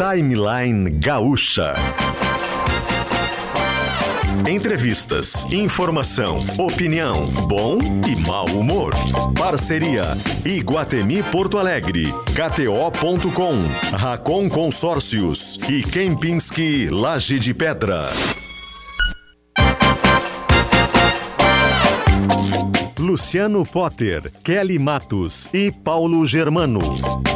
[0.00, 1.74] Timeline Gaúcha.
[4.48, 7.76] Entrevistas, informação, opinião, bom
[8.08, 8.94] e mau humor.
[9.36, 13.56] Parceria Iguatemi Porto Alegre, KTO.com,
[13.94, 18.08] Racon Consórcios e Kempinski Laje de Pedra.
[22.98, 27.29] Luciano Potter, Kelly Matos e Paulo Germano.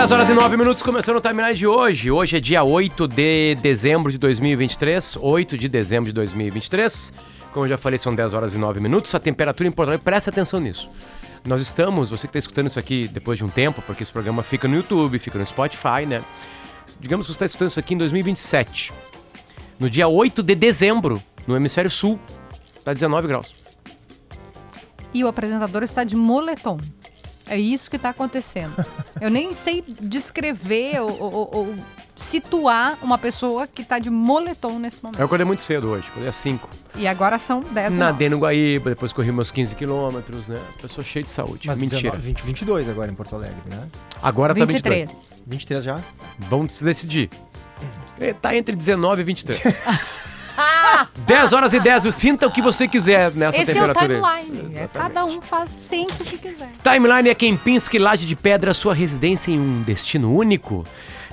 [0.00, 2.10] 10 horas e 9 minutos começando o timeline de hoje.
[2.10, 5.18] Hoje é dia 8 de dezembro de 2023.
[5.20, 7.12] 8 de dezembro de 2023.
[7.52, 9.14] Como eu já falei, são 10 horas e 9 minutos.
[9.14, 10.88] A temperatura é importante, presta atenção nisso.
[11.44, 14.42] Nós estamos, você que está escutando isso aqui depois de um tempo, porque esse programa
[14.42, 16.22] fica no YouTube, fica no Spotify, né?
[16.98, 18.94] Digamos que você está escutando isso aqui em 2027.
[19.78, 22.18] No dia 8 de dezembro, no hemisfério sul,
[22.78, 23.54] está 19 graus.
[25.12, 26.78] E o apresentador está de moletom.
[27.50, 28.72] É isso que está acontecendo.
[29.20, 31.74] Eu nem sei descrever ou, ou, ou,
[32.16, 35.18] situar uma pessoa que está de moletom nesse momento.
[35.18, 36.70] Eu acordei muito cedo hoje, acordei às 5.
[36.94, 40.60] E agora são 10 Nadei no Guaíba, depois corri meus 15 quilômetros, né?
[40.80, 41.66] Pessoa cheia de saúde.
[41.66, 42.02] Mas Mentira.
[42.02, 43.88] 19, 20, 22 agora em Porto Alegre, né?
[44.22, 45.06] Agora 23.
[45.06, 45.40] tá 22.
[45.46, 46.00] 23 já?
[46.38, 47.30] Vamos se decidir.
[48.20, 49.60] É, Tá entre 19 e 23.
[51.26, 54.28] 10 horas e 10, sinta o que você quiser nessa Esse é o temperatura.
[54.28, 54.44] aí.
[54.46, 54.76] timeline.
[54.76, 56.70] É, cada um faz sempre o que quiser.
[56.82, 60.84] Timeline é Kempinski Laje de Pedra, sua residência em um destino único.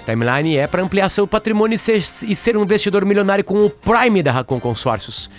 [0.05, 3.69] Timeline é para ampliar seu patrimônio e ser, e ser um investidor milionário com o
[3.69, 5.29] Prime da Racon Consórcios.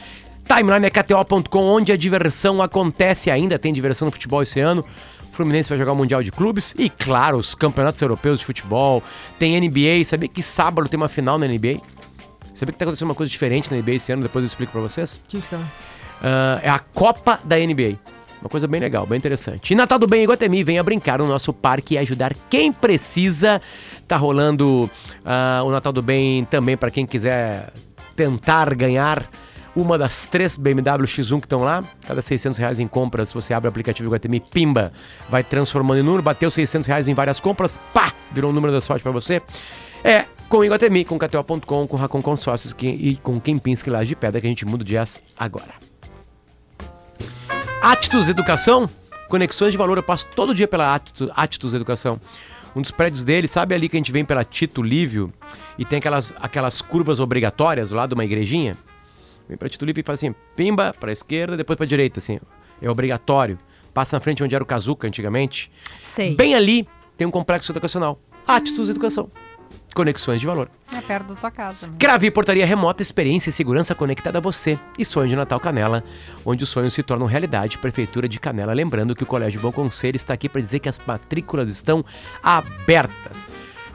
[0.49, 3.31] Timeline é KTO.com, onde a diversão acontece.
[3.31, 4.85] Ainda tem diversão no futebol esse ano.
[5.31, 9.03] O Fluminense vai jogar o Mundial de Clubes e, claro, os campeonatos europeus de futebol.
[9.39, 10.05] Tem NBA.
[10.05, 11.81] Sabia que sábado tem uma final na NBA?
[12.59, 14.23] Sabia que tá acontecendo uma coisa diferente na NBA esse ano?
[14.23, 15.21] Depois eu explico pra vocês.
[15.29, 15.41] Que?
[16.21, 17.97] Ah, é a Copa da NBA.
[18.41, 19.73] Uma coisa bem legal, bem interessante.
[19.73, 23.63] E Natal do Bem Iguatemi, venha brincar no nosso parque e ajudar quem precisa.
[24.09, 24.91] Tá rolando
[25.25, 27.73] ah, o Natal do Bem também para quem quiser
[28.17, 29.29] tentar ganhar
[29.77, 31.85] uma das três BMW X1 que estão lá.
[32.07, 34.93] Cada 600 reais em compras, você abre o aplicativo Iguatemi, pimba,
[35.29, 36.23] vai transformando em número.
[36.25, 39.41] Bateu 600 reais em várias compras, pá, virou um número da sorte para você.
[40.03, 44.17] É com o Iguatemi, com KTO.com, com Racon Consórcios que- e com Kempinski Laje de
[44.17, 45.75] Pedra que a gente muda o dias agora.
[47.83, 48.89] Atitudes Educação,
[49.29, 49.97] conexões de valor.
[49.99, 52.21] Eu passo todo dia pela Atitu- Atitudes Educação.
[52.75, 55.33] Um dos prédios dele, sabe ali que a gente vem pela Tito Lívio
[55.79, 58.77] e tem aquelas, aquelas curvas obrigatórias lá de uma igrejinha?
[59.49, 62.39] Vem pra Tito Lívio e faz assim, pimba pra esquerda, depois pra direita, assim.
[62.81, 63.59] É obrigatório.
[63.95, 65.71] Passa na frente onde era o Kazuca antigamente.
[66.03, 66.35] Sei.
[66.35, 66.87] Bem ali
[67.17, 68.21] tem um complexo educacional.
[68.47, 69.31] Atitudes Educação.
[69.95, 70.71] Conexões de valor.
[70.95, 71.87] É perto da tua casa.
[71.87, 72.31] Né?
[72.31, 74.79] Portaria Remota, experiência e segurança conectada a você.
[74.99, 76.05] E Sonho de Natal Canela,
[76.45, 77.79] onde os sonhos se tornam realidade.
[77.79, 78.73] Prefeitura de Canela.
[78.73, 82.05] Lembrando que o Colégio Bom Conselho está aqui para dizer que as matrículas estão
[82.43, 83.47] abertas.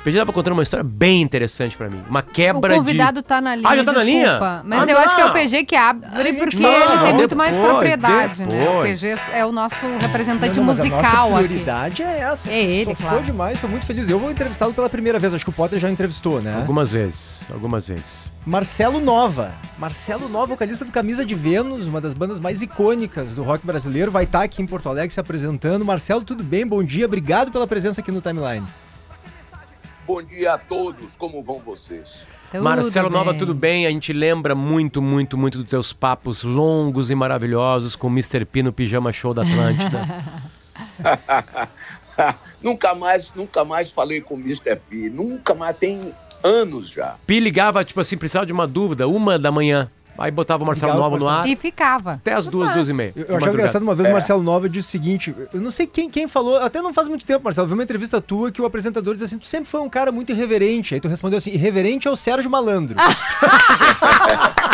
[0.04, 2.04] O PG estava contando uma história bem interessante para mim.
[2.10, 3.26] Uma O quebra convidado de...
[3.26, 3.70] tá na linha.
[3.70, 4.26] Ah, já tá na desculpa.
[4.26, 4.62] linha?
[4.66, 5.34] Mas Ah, eu acho que é o não.
[5.34, 8.48] PG que abre, porque Não, ele tem muito mais depois, propriedade, né?
[8.48, 8.50] O
[8.84, 9.00] depois.
[9.00, 11.48] PG é o nosso representante Não, mas a musical nossa aqui.
[11.48, 12.52] prioridade é essa.
[12.52, 13.16] É ele, Sou claro.
[13.20, 14.10] fã demais, tô muito feliz.
[14.10, 16.54] Eu vou entrevistá-lo pela primeira vez, acho que o Potter já entrevistou, né?
[16.58, 18.30] Algumas vezes, algumas vezes.
[18.46, 19.54] Marcelo Nova.
[19.80, 24.12] Marcelo Nova, vocalista do Camisa de Vênus, uma das bandas mais icônicas do rock brasileiro,
[24.12, 25.86] vai estar aqui em Porto Alegre se apresentando.
[25.86, 26.68] Marcelo, tudo bem?
[26.68, 28.68] Bom dia, obrigado pela presença aqui no Timeline.
[30.06, 32.28] Bom dia a todos, como vão vocês?
[32.52, 33.40] Tudo Marcelo Nova, bem.
[33.40, 33.88] tudo bem?
[33.88, 38.44] A gente lembra muito, muito, muito dos teus papos longos e maravilhosos com o Mr.
[38.44, 40.06] P no Pijama Show da Atlântida.
[42.62, 44.76] nunca mais, nunca mais falei com o Mr.
[44.76, 47.16] P, nunca mais, tem anos já.
[47.26, 49.90] Pi ligava, tipo assim, precisava de uma dúvida, uma da manhã.
[50.18, 52.14] Aí botava o Marcelo Nova no ar, E ficava.
[52.14, 53.14] até as duas, duas e meia.
[53.16, 55.88] Eu, eu achava engraçado uma vez o Marcelo Nova disse o seguinte: eu não sei
[55.88, 58.66] quem, quem falou, até não faz muito tempo, Marcelo, vi uma entrevista tua que o
[58.66, 60.94] apresentador disse assim: tu sempre foi um cara muito irreverente.
[60.94, 62.96] Aí tu respondeu assim: irreverente é o Sérgio Malandro.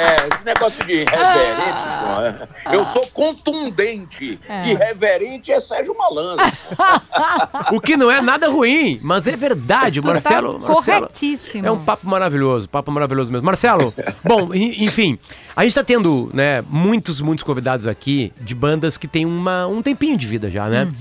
[0.00, 2.76] É, esse negócio de reverente, pô, é.
[2.76, 4.38] eu sou contundente.
[4.64, 6.44] E reverente é Sérgio Malandro.
[7.72, 10.00] O que não é nada ruim, mas é verdade.
[10.00, 11.66] Tu tá Marcelo, Marcelo corretíssimo.
[11.66, 13.44] é um papo maravilhoso, papo maravilhoso mesmo.
[13.46, 13.92] Marcelo,
[14.24, 15.18] bom, en- enfim,
[15.54, 19.82] a gente tá tendo, né, muitos, muitos convidados aqui de bandas que têm uma, um
[19.82, 20.92] tempinho de vida já, né?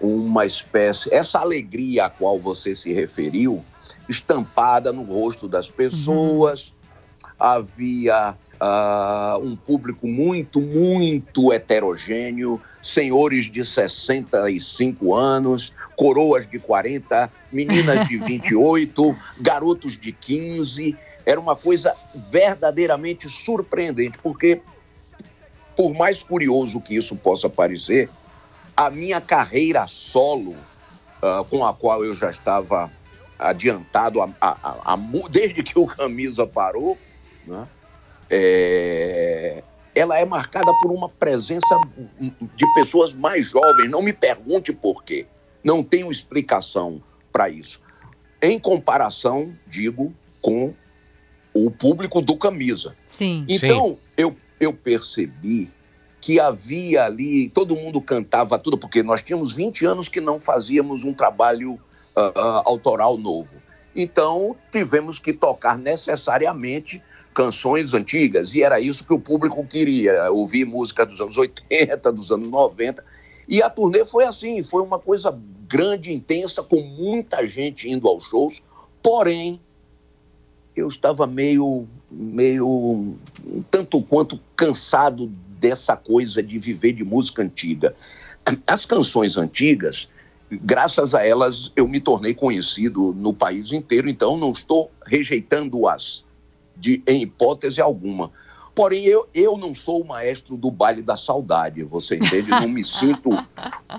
[0.00, 3.64] uma espécie, essa alegria a qual você se referiu,
[4.08, 7.30] estampada no rosto das pessoas, uhum.
[7.38, 18.06] havia uh, um público muito, muito heterogêneo, senhores de 65 anos, coroas de 40, meninas
[18.06, 20.96] de 28, garotos de 15.
[21.24, 24.60] Era uma coisa verdadeiramente surpreendente, porque,
[25.76, 28.08] por mais curioso que isso possa parecer,
[28.76, 30.52] a minha carreira solo,
[31.22, 32.90] uh, com a qual eu já estava
[33.38, 34.96] adiantado a, a, a,
[35.30, 36.98] desde que o Camisa parou,
[37.46, 37.66] né?
[38.30, 39.62] é,
[39.94, 41.80] ela é marcada por uma presença
[42.20, 43.90] de pessoas mais jovens.
[43.90, 45.26] Não me pergunte por quê.
[45.64, 47.02] Não tenho explicação
[47.32, 47.80] para isso.
[48.42, 50.74] Em comparação, digo, com
[51.54, 52.94] o público do Camisa.
[53.08, 53.44] Sim.
[53.48, 53.98] Então, Sim.
[54.16, 55.72] Eu, eu percebi
[56.20, 61.04] que havia ali, todo mundo cantava tudo, porque nós tínhamos 20 anos que não fazíamos
[61.04, 63.54] um trabalho uh, uh, autoral novo.
[63.94, 67.02] Então, tivemos que tocar necessariamente
[67.32, 72.30] canções antigas, e era isso que o público queria, ouvir música dos anos 80, dos
[72.30, 73.04] anos 90.
[73.46, 78.24] E a turnê foi assim, foi uma coisa grande, intensa, com muita gente indo aos
[78.24, 78.62] shows,
[79.02, 79.60] porém,
[80.74, 83.16] eu estava meio, meio,
[83.70, 87.94] tanto quanto cansado dessa coisa de viver de música antiga.
[88.66, 90.08] As canções antigas,
[90.50, 96.24] graças a elas, eu me tornei conhecido no país inteiro, então não estou rejeitando-as
[96.76, 98.30] de, em hipótese alguma.
[98.74, 102.50] Porém, eu, eu não sou o maestro do baile da saudade, você entende?
[102.50, 103.30] Não me sinto,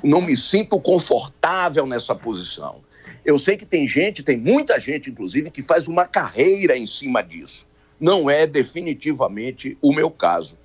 [0.04, 2.81] não me sinto confortável nessa posição.
[3.25, 7.24] Eu sei que tem gente, tem muita gente, inclusive, que faz uma carreira em cima
[7.24, 7.68] disso.
[8.00, 10.59] Não é definitivamente o meu caso.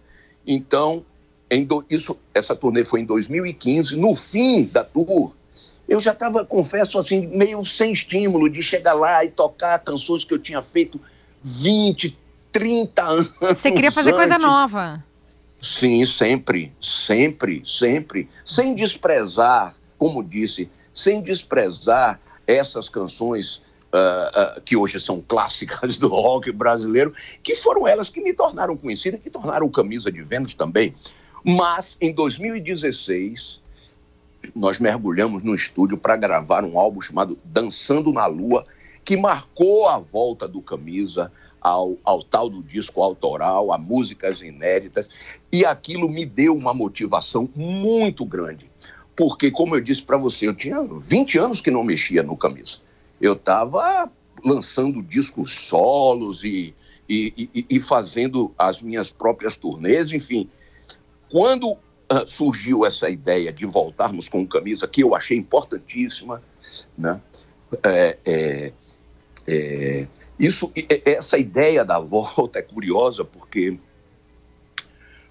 [0.47, 1.05] Então,
[1.67, 3.97] do, isso, essa turnê foi em 2015.
[3.97, 5.33] No fim da tour,
[5.89, 10.33] eu já estava, confesso assim, meio sem estímulo de chegar lá e tocar canções que
[10.33, 11.01] eu tinha feito
[11.43, 12.19] 20,
[12.51, 13.35] 30 anos.
[13.41, 14.21] Você queria fazer antes.
[14.21, 15.05] coisa nova.
[15.61, 18.29] Sim, sempre, sempre, sempre.
[18.45, 23.63] Sem desprezar, como disse, sem desprezar essas canções
[23.93, 28.77] uh, uh, que hoje são clássicas do rock brasileiro, que foram elas que me tornaram
[28.77, 30.95] conhecida, que tornaram Camisa de Vênus também.
[31.45, 33.61] Mas, em 2016,
[34.55, 38.65] nós mergulhamos no estúdio para gravar um álbum chamado Dançando na Lua,
[39.05, 45.09] que marcou a volta do Camisa ao, ao tal do disco autoral, a músicas inéditas,
[45.51, 48.71] e aquilo me deu uma motivação muito grande.
[49.17, 52.79] Porque, como eu disse para você, eu tinha 20 anos que não mexia no Camisa.
[53.23, 54.11] Eu estava
[54.45, 56.75] lançando discos solos e,
[57.09, 60.51] e, e, e, fazendo as minhas próprias turnês, enfim.
[61.31, 61.79] Quando uh,
[62.27, 66.43] surgiu essa ideia de voltarmos com camisa, que eu achei importantíssima,
[66.99, 67.21] né?
[67.85, 68.73] É, é,
[69.47, 70.07] é,
[70.39, 70.73] isso,
[71.07, 73.79] essa ideia da volta é curiosa porque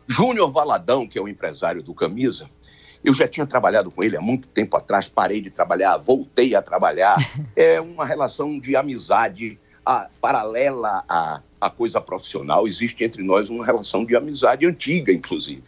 [0.08, 2.50] Júnior Valadão, que é o empresário do Camisa,
[3.04, 6.62] eu já tinha trabalhado com ele há muito tempo atrás, parei de trabalhar, voltei a
[6.62, 7.18] trabalhar.
[7.56, 12.68] É uma relação de amizade a, paralela à, à coisa profissional.
[12.68, 15.64] Existe entre nós uma relação de amizade antiga, inclusive.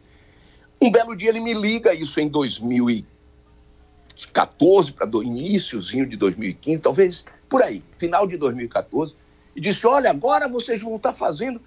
[0.82, 7.64] Um belo dia ele me liga, isso em 2014, para iníciozinho de 2015, talvez por
[7.64, 9.16] aí, final de 2014,
[9.56, 11.62] e disse: Olha, agora vocês vão estar fazendo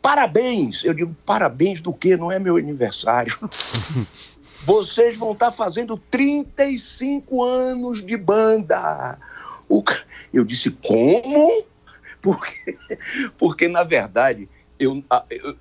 [0.00, 0.84] parabéns.
[0.84, 2.16] Eu digo: parabéns do quê?
[2.16, 3.36] Não é meu aniversário.
[4.62, 9.18] vocês vão estar fazendo 35 anos de banda.
[10.32, 11.64] Eu disse: Como?
[12.20, 12.78] Porque,
[13.38, 14.48] porque na verdade,
[14.78, 15.56] eu, eu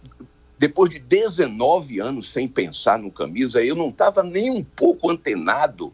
[0.60, 5.94] depois de 19 anos sem pensar no camisa, eu não estava nem um pouco antenado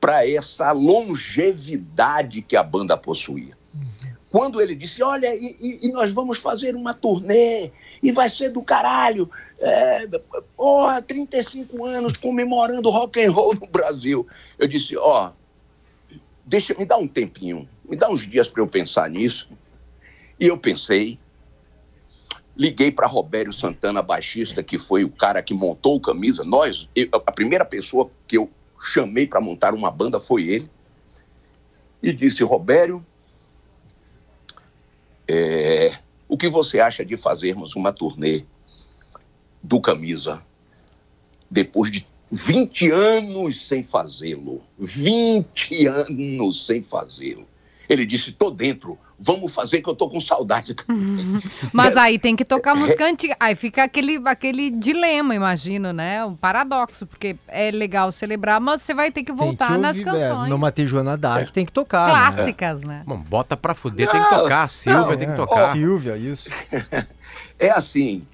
[0.00, 3.56] para essa longevidade que a banda possuía.
[3.74, 4.12] Uhum.
[4.30, 7.70] Quando ele disse, olha, e, e, nós vamos fazer uma turnê,
[8.02, 9.30] e vai ser do caralho.
[9.60, 10.06] É,
[10.56, 14.26] porra, 35 anos comemorando rock and roll no Brasil.
[14.58, 15.32] Eu disse, ó,
[16.44, 19.50] deixa, me dá um tempinho, me dá uns dias para eu pensar nisso.
[20.38, 21.18] E eu pensei,
[22.56, 26.44] liguei para Robério Santana, baixista, que foi o cara que montou o Camisa.
[26.44, 28.50] Nós, eu, a primeira pessoa que eu
[28.80, 30.70] chamei para montar uma banda foi ele.
[32.00, 33.04] E disse, Robério,
[35.26, 38.44] é, o que você acha de fazermos uma turnê
[39.62, 40.42] do Camisa
[41.50, 44.62] depois de 20 anos sem fazê-lo?
[44.78, 47.46] 20 anos sem fazê-lo.
[47.88, 50.74] Ele disse: tô dentro, vamos fazer que eu tô com saudade.
[51.72, 53.34] Mas aí tem que tocar música antiga.
[53.40, 56.24] Aí fica aquele, aquele dilema, imagino, né?
[56.24, 60.04] Um paradoxo, porque é legal celebrar, mas você vai ter que voltar que nas ouvir,
[60.04, 60.46] canções.
[60.46, 62.06] É, numa Joana Dark tem que tocar.
[62.06, 62.12] né?
[62.12, 63.02] Clássicas, né?
[63.06, 64.68] Bom, bota pra fuder, tem que tocar.
[64.68, 65.72] Silvia não, tem que É, tocar.
[65.72, 66.48] Silvia, isso.
[67.58, 68.24] É assim,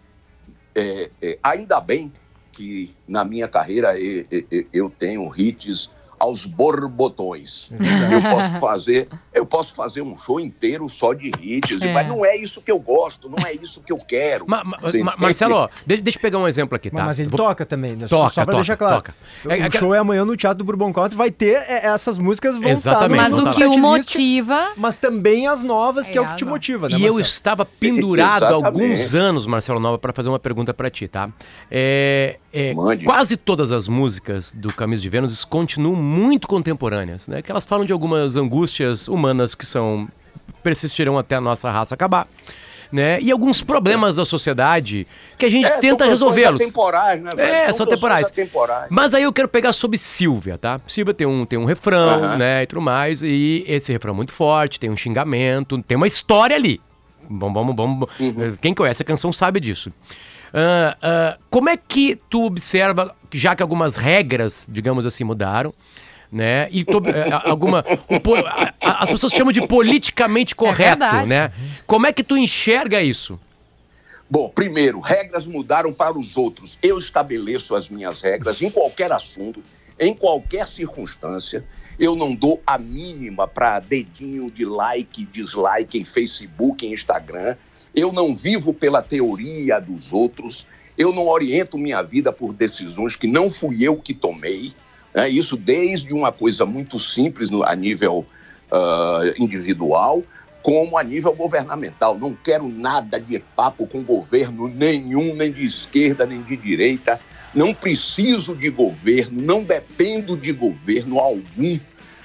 [0.75, 2.13] é, é, ainda bem
[2.53, 7.71] que na minha carreira eu, eu- eu tenho hits aos borbotões.
[8.11, 11.93] Eu posso fazer, eu posso fazer um show inteiro só de hits, É.
[11.93, 14.45] mas não é isso que eu gosto, não é isso que eu quero.
[14.49, 15.15] Ma- ma- ma-?
[15.19, 17.07] Marcelo, ó, de- deixa eu pegar um exemplo aqui, Mas, tá?
[17.07, 18.07] mas ele Vou- toca também, né?
[18.09, 18.97] Toca, Só pra toca, deixar claro.
[18.97, 19.15] toca.
[19.45, 21.87] O É- é que- show é amanhã no Teatro do Bourbon Country, vai ter é,
[21.87, 24.73] essas músicas vão Exatamente, Mas não o tá que o motiva.
[24.77, 27.21] Mas também as novas, que é, É, o que te motiva, né, E eu Marcelo?
[27.21, 31.29] estava pendurado há alguns anos, Marcelo Nova, para fazer uma pergunta para ti, tá?
[31.71, 37.43] É, é, quase todas as músicas do Camisa de Vênus continuam muito contemporâneas, né?
[37.43, 40.09] Que elas falam de algumas angústias humanas que são
[40.63, 42.27] persistirão até a nossa raça acabar,
[42.93, 43.21] né?
[43.21, 45.07] E alguns problemas da sociedade
[45.39, 46.61] que a gente É, são tenta resolvê-los.
[46.61, 47.49] atemporais, né, velho?
[47.49, 48.27] É, são canções temporais.
[48.29, 48.87] atemporais.
[48.91, 50.81] Mas aí eu quero pegar sobre Silvia, tá?
[50.87, 54.33] Silvia tem um, tem um refrão, né, e tudo mais, e esse refrão é muito
[54.33, 56.81] forte, tem um xingamento, tem uma história ali.
[57.29, 58.09] Vamos, vamos, vamos.
[58.21, 58.57] Uhum.
[58.61, 59.91] Quem conhece a canção sabe disso.
[60.53, 65.75] Ah, ah, como é que tu observa, já que algumas regras, digamos assim, mudaram,
[66.35, 66.69] né?
[66.73, 67.85] E to- eh, alguma.
[68.11, 71.29] o po- a- a- as pessoas chamam de politicamente correto, verdade.
[71.29, 71.53] né?
[71.87, 73.39] Como é que tu enxerga isso?
[74.29, 76.77] Bom, primeiro, regras mudaram para os outros.
[76.83, 79.63] Eu estabeleço as minhas regras em qualquer assunto,
[80.01, 81.65] em qualquer circunstância.
[81.99, 87.55] Eu não dou a mínima para dedinho de like, dislike em Facebook, em Instagram.
[87.95, 90.67] Eu não vivo pela teoria dos outros.
[90.99, 94.73] Eu não oriento minha vida por decisões que não fui eu que tomei.
[95.15, 95.29] Né?
[95.29, 98.27] Isso desde uma coisa muito simples a nível
[98.71, 100.23] ah, individual
[100.63, 102.19] como a nível governamental.
[102.19, 107.21] Não quero nada de papo com governo nenhum, nem de esquerda, nem de direita.
[107.55, 111.79] Não preciso de governo, não dependo de governo algum.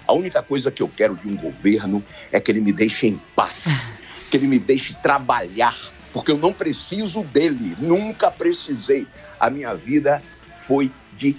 [0.08, 3.22] A única coisa que eu quero de um governo é que ele me deixe em
[3.36, 3.91] paz,
[4.31, 5.77] que ele me deixe trabalhar,
[6.13, 9.05] porque eu não preciso dele, nunca precisei.
[9.38, 10.24] A minha vida
[10.58, 11.36] foi de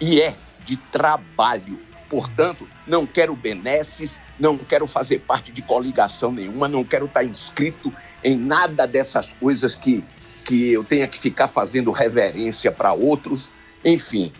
[0.00, 1.78] e é de trabalho.
[2.08, 7.92] Portanto, não quero benesses, não quero fazer parte de coligação nenhuma, não quero estar inscrito
[8.22, 10.04] em nada dessas coisas que,
[10.44, 13.52] que eu tenha que ficar fazendo reverência para outros.
[13.84, 14.32] Enfim,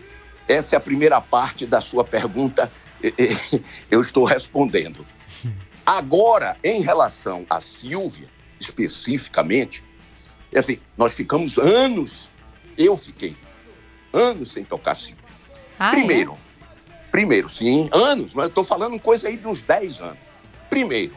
[0.47, 2.71] essa é a primeira parte da sua pergunta,
[3.89, 5.05] eu estou respondendo.
[5.85, 8.29] Agora, em relação a Silvia,
[8.59, 9.83] especificamente,
[10.55, 12.31] assim, nós ficamos anos,
[12.77, 13.35] eu fiquei
[14.11, 15.24] anos sem tocar Silvia.
[15.79, 15.91] Ah, é?
[15.91, 16.37] Primeiro,
[17.11, 20.31] primeiro, sim, anos, mas eu tô falando coisa aí de uns 10 anos.
[20.69, 21.15] Primeiro,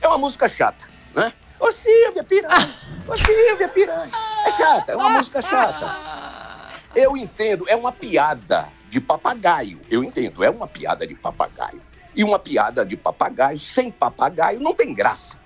[0.00, 1.32] é uma música chata, né?
[1.60, 2.74] Ô Silvia Piranha,
[3.06, 4.12] ô Silvia Piranha.
[4.46, 6.68] É chata, é uma música chata.
[6.94, 9.80] Eu entendo, é uma piada de papagaio.
[9.90, 11.80] Eu entendo, é uma piada de papagaio.
[12.14, 15.38] E uma piada de papagaio sem papagaio não tem graça.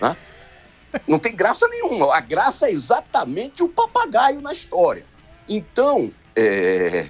[0.00, 0.16] Né?
[1.06, 2.14] Não tem graça nenhuma.
[2.14, 5.04] A graça é exatamente o papagaio na história.
[5.48, 7.08] Então, é,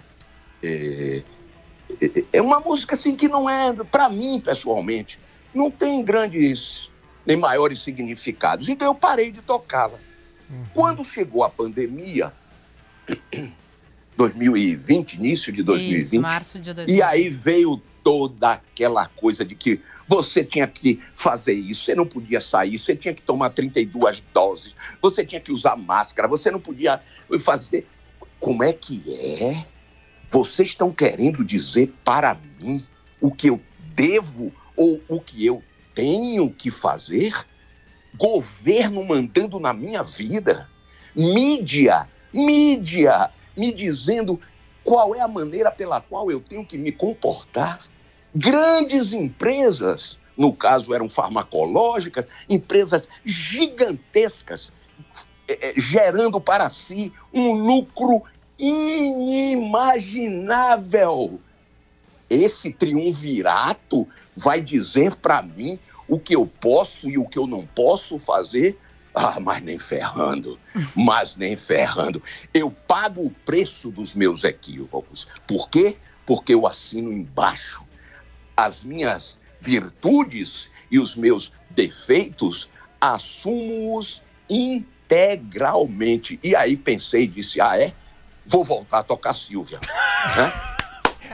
[0.63, 1.23] é,
[2.01, 5.19] é- é uma música assim que não é, para mim pessoalmente,
[5.55, 6.91] não tem grandes
[7.27, 8.69] nem maiores significados.
[8.69, 9.99] Então eu parei de tocá-la.
[10.75, 12.33] Quando chegou a pandemia,
[14.17, 16.97] 2020, início de 2020, Isso, março de 2020.
[16.99, 22.05] e aí veio toda aquela coisa de que você tinha que fazer isso, você não
[22.07, 26.61] podia sair, você tinha que tomar 32 doses, você tinha que usar máscara, você não
[26.61, 27.01] podia
[27.41, 27.87] fazer.
[28.41, 29.01] Como é que
[29.41, 29.65] é?
[30.33, 32.83] Vocês estão querendo dizer para mim
[33.21, 33.61] o que eu
[33.95, 35.63] devo ou o que eu
[35.95, 37.35] tenho que fazer?
[38.17, 40.71] Governo mandando na minha vida?
[41.15, 44.41] Mídia, mídia me dizendo
[44.83, 47.87] qual é a maneira pela qual eu tenho que me comportar?
[48.35, 54.73] Grandes empresas, no caso eram farmacológicas, empresas gigantescas,
[55.47, 58.23] é, é, gerando para si um lucro
[58.59, 61.41] inimaginável.
[62.29, 64.07] Esse triunvirato
[64.37, 65.79] vai dizer para mim
[66.09, 68.79] o que eu posso e o que eu não posso fazer?
[69.15, 70.59] Ah, mas nem ferrando,
[70.97, 72.23] mas nem ferrando.
[72.53, 75.29] Eu pago o preço dos meus equívocos.
[75.47, 75.97] Por quê?
[76.25, 77.85] Porque eu assino embaixo
[78.57, 82.69] as minhas virtudes e os meus defeitos,
[83.01, 86.39] assumo-os integralmente.
[86.43, 87.93] E aí pensei e disse: ah, é?
[88.47, 89.79] Vou voltar a tocar Silvia.
[90.37, 90.53] né?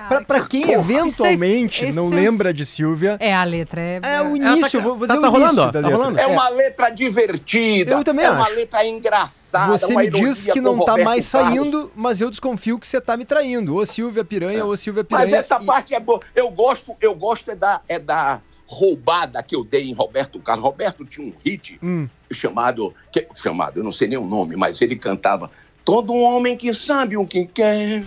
[0.07, 0.75] Pra, pra quem Porra.
[0.79, 3.97] eventualmente Esses- não esses- lembra de Silvia, É, a letra é.
[4.01, 6.19] é o Ela início, tá- vou tá- tá rolando, início ó, da tá rolando.
[6.21, 7.93] É uma letra divertida.
[7.95, 8.55] Eu também É uma acho.
[8.55, 9.77] letra engraçada.
[9.77, 11.53] Você uma me diz que não tá Roberto mais Carlos.
[11.53, 13.75] saindo, mas eu desconfio que você tá me traindo.
[13.75, 15.25] Ô Silvia Piranha, ou Silvia Piranha.
[15.27, 16.21] Mas essa E- parte é boa.
[16.35, 20.65] Eu gosto, eu gosto é da, é da roubada que eu dei em Roberto Carlos.
[20.65, 22.09] Roberto tinha um hit Hum.
[22.31, 25.51] chamado, que, chamado, eu não sei nem o nome, mas ele cantava.
[25.89, 28.05] Todo homem que sabe o que quer,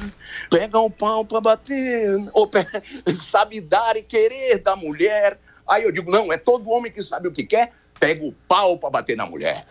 [0.52, 2.48] pega o pau pra bater, ou
[3.12, 5.40] sabe dar e querer da mulher.
[5.68, 8.78] Aí eu digo, não, é todo homem que sabe o que quer, pega o pau
[8.78, 9.66] pra bater na mulher.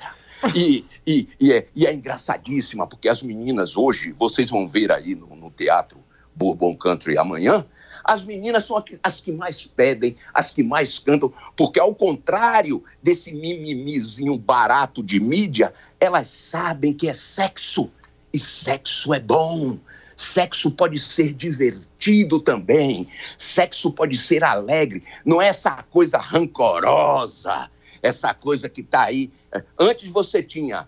[0.56, 5.14] E, e, e, é, e é engraçadíssima, porque as meninas hoje, vocês vão ver aí
[5.14, 6.02] no, no teatro
[6.34, 7.64] Bourbon Country amanhã,
[8.02, 13.32] as meninas são as que mais pedem, as que mais cantam, porque ao contrário desse
[13.32, 17.92] mimimizinho barato de mídia, elas sabem que é sexo.
[18.32, 19.78] E sexo é bom.
[20.16, 23.08] Sexo pode ser divertido também.
[23.38, 25.02] Sexo pode ser alegre.
[25.24, 27.70] Não é essa coisa rancorosa,
[28.02, 29.30] essa coisa que tá aí.
[29.78, 30.86] Antes você tinha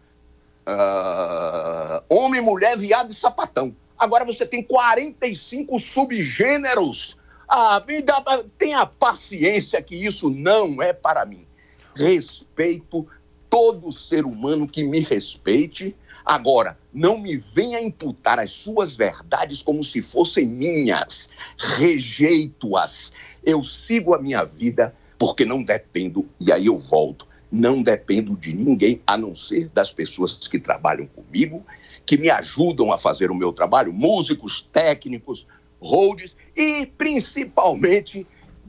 [0.66, 3.74] ah, homem, mulher, viado e sapatão.
[3.98, 7.16] Agora você tem 45 subgêneros.
[7.48, 11.46] Ah, dá, tenha paciência que isso não é para mim.
[11.94, 13.06] Respeito
[13.50, 15.96] todo ser humano que me respeite.
[16.24, 21.30] Agora, não me venha imputar as suas verdades como se fossem minhas.
[21.56, 23.12] Rejeito-as.
[23.42, 28.52] Eu sigo a minha vida porque não dependo, e aí eu volto, não dependo de
[28.52, 31.64] ninguém a não ser das pessoas que trabalham comigo,
[32.04, 35.46] que me ajudam a fazer o meu trabalho, músicos, técnicos,
[35.80, 38.26] holds e principalmente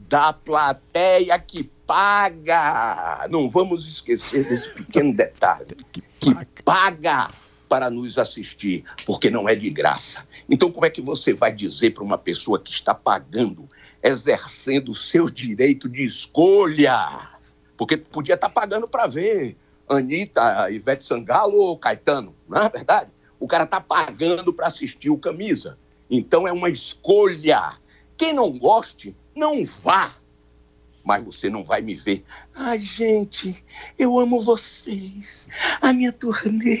[0.08, 3.26] da plateia que paga.
[3.28, 6.32] Não vamos esquecer desse pequeno detalhe, que
[6.64, 7.30] paga
[7.74, 10.24] para nos assistir, porque não é de graça.
[10.48, 13.68] Então, como é que você vai dizer para uma pessoa que está pagando,
[14.00, 17.30] exercendo o seu direito de escolha?
[17.76, 19.56] Porque podia estar pagando para ver
[19.88, 23.10] Anitta, Ivete Sangalo ou Caetano, não é verdade?
[23.40, 25.76] O cara está pagando para assistir o camisa.
[26.08, 27.72] Então é uma escolha.
[28.16, 30.14] Quem não goste, não vá.
[31.04, 32.24] Mas você não vai me ver.
[32.56, 33.62] Ai, gente,
[33.98, 35.50] eu amo vocês.
[35.82, 36.78] A minha turnê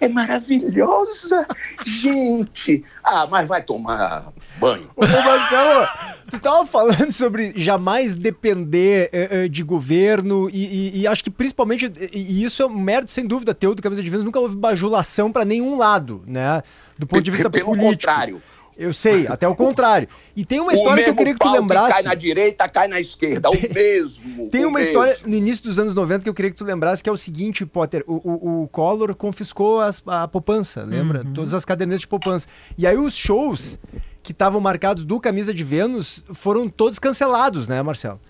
[0.00, 1.46] é maravilhosa.
[1.84, 2.84] Gente.
[3.02, 4.88] Ah, mas vai tomar banho.
[4.94, 5.88] Ô, Marcelo,
[6.30, 11.30] tu tava falando sobre jamais depender eh, eh, de governo e, e- e acho que
[11.30, 14.56] principalmente, e, isso é um mérito sem dúvida teu do Camisa de Vênus, nunca houve
[14.56, 16.62] bajulação pra nenhum lado, né?
[16.96, 17.90] Do ponto de vista Pelo político.
[17.90, 18.42] contrário.
[18.76, 20.08] Eu sei, até o contrário.
[20.34, 21.92] E tem uma história que eu queria que tu lembrasse.
[21.94, 23.48] cai na direita, cai na esquerda.
[23.50, 24.48] O mesmo.
[24.50, 24.90] Tem o uma mesmo.
[24.92, 27.16] história no início dos anos 90 que eu queria que tu lembrasse, que é o
[27.16, 28.02] seguinte, Potter.
[28.06, 31.24] O, o, o Collor confiscou as- a poupança, lembra?
[31.34, 32.46] Todas as cadernetas de poupança.
[32.76, 33.78] E aí os shows
[34.22, 38.20] que estavam marcados do Camisa de Vênus foram todos cancelados, né, Marcelo?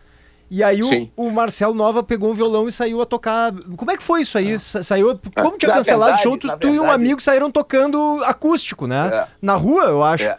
[0.51, 3.53] E aí o, o Marcelo Nova pegou um violão e saiu a tocar.
[3.77, 4.59] Como é que foi isso aí?
[4.59, 5.19] Sa- Saiu.
[5.35, 8.21] Como tinha Na cancelado o verdade- show, tu, tu e um verdade- amigo saíram tocando
[8.25, 9.11] acústico, né?
[9.13, 9.27] É.
[9.43, 10.25] Na rua, eu acho.
[10.25, 10.39] É.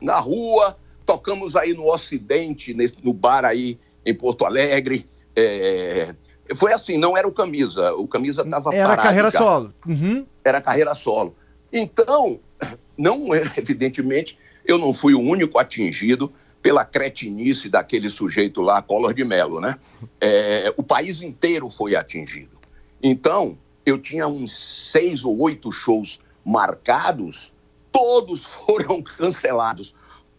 [0.00, 5.04] na rua, tocamos aí no Ocidente, nesse- no bar aí em Porto Alegre.
[5.36, 6.14] É,
[6.56, 9.74] Foi assim, não era o camisa, o camisa estava Era parado carreira solo.
[9.86, 10.26] Uhum.
[10.44, 11.36] Era carreira solo.
[11.72, 12.40] Então,
[12.98, 19.24] não evidentemente, eu não fui o único atingido pela cretinice daquele sujeito lá, Collor de
[19.24, 19.78] Mello, né?
[20.20, 22.58] É, o país inteiro foi atingido.
[23.02, 24.52] Então, eu tinha uns
[24.92, 27.52] seis ou oito shows marcados,
[27.90, 29.94] todos foram cancelados.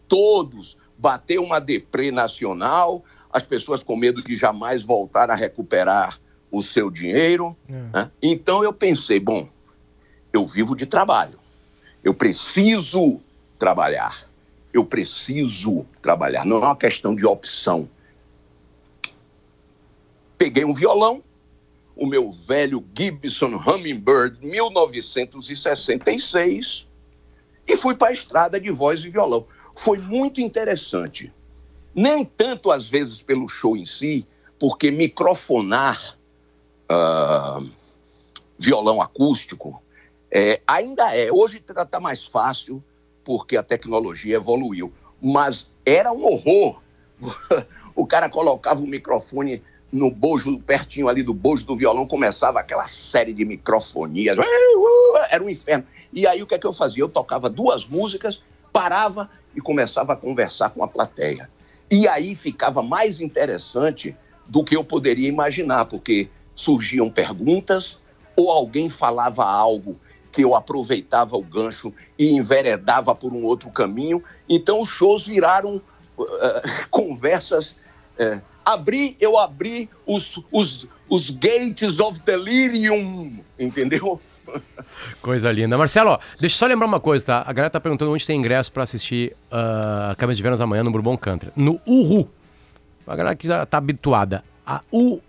[0.08, 0.76] Todos.
[0.96, 6.18] Bateu uma deprê nacional, as pessoas com medo de jamais voltar a recuperar
[6.50, 7.56] o seu dinheiro.
[7.68, 8.10] né?
[8.22, 9.48] Então eu pensei, bom,
[10.32, 11.38] eu vivo de trabalho.
[12.04, 13.20] Eu preciso
[13.58, 14.30] trabalhar.
[14.72, 16.46] Eu preciso trabalhar.
[16.46, 17.88] Não é uma questão de opção.
[20.38, 21.22] Peguei um violão,
[21.94, 26.88] o meu velho Gibson Hummingbird 1966
[27.66, 29.46] e fui para a estrada de voz e violão.
[29.76, 31.32] Foi muito interessante.
[31.94, 34.26] Nem tanto às vezes pelo show em si,
[34.58, 36.18] porque microfonar
[36.88, 37.60] ah,
[38.58, 39.82] violão acústico.
[40.30, 41.30] É, ainda é.
[41.30, 42.82] Hoje está tá mais fácil
[43.24, 44.92] porque a tecnologia evoluiu.
[45.20, 46.80] Mas era um horror.
[47.94, 52.86] o cara colocava o microfone no bojo, pertinho ali do bojo do violão, começava aquela
[52.86, 54.38] série de microfonias.
[55.30, 55.86] Era um inferno.
[56.12, 57.02] E aí o que é que eu fazia?
[57.02, 61.50] Eu tocava duas músicas, parava e começava a conversar com a plateia.
[61.90, 67.98] E aí ficava mais interessante do que eu poderia imaginar, porque surgiam perguntas
[68.34, 69.98] ou alguém falava algo
[70.32, 74.24] que eu aproveitava o gancho e enveredava por um outro caminho.
[74.48, 75.76] Então os shows viraram
[76.16, 76.26] uh,
[76.90, 77.76] conversas.
[78.18, 84.20] Uh, abri, eu abri os, os, os gates of delirium, entendeu?
[85.20, 85.76] Coisa linda.
[85.76, 87.44] Marcelo, deixa eu só lembrar uma coisa, tá?
[87.46, 90.82] A galera tá perguntando onde tem ingresso para assistir uh, a Camisa de Vênus amanhã
[90.82, 91.50] no Bourbon Country.
[91.54, 92.28] No Uhu.
[93.06, 94.44] A galera que já tá habituada.
[94.66, 95.22] A U-H-U-U.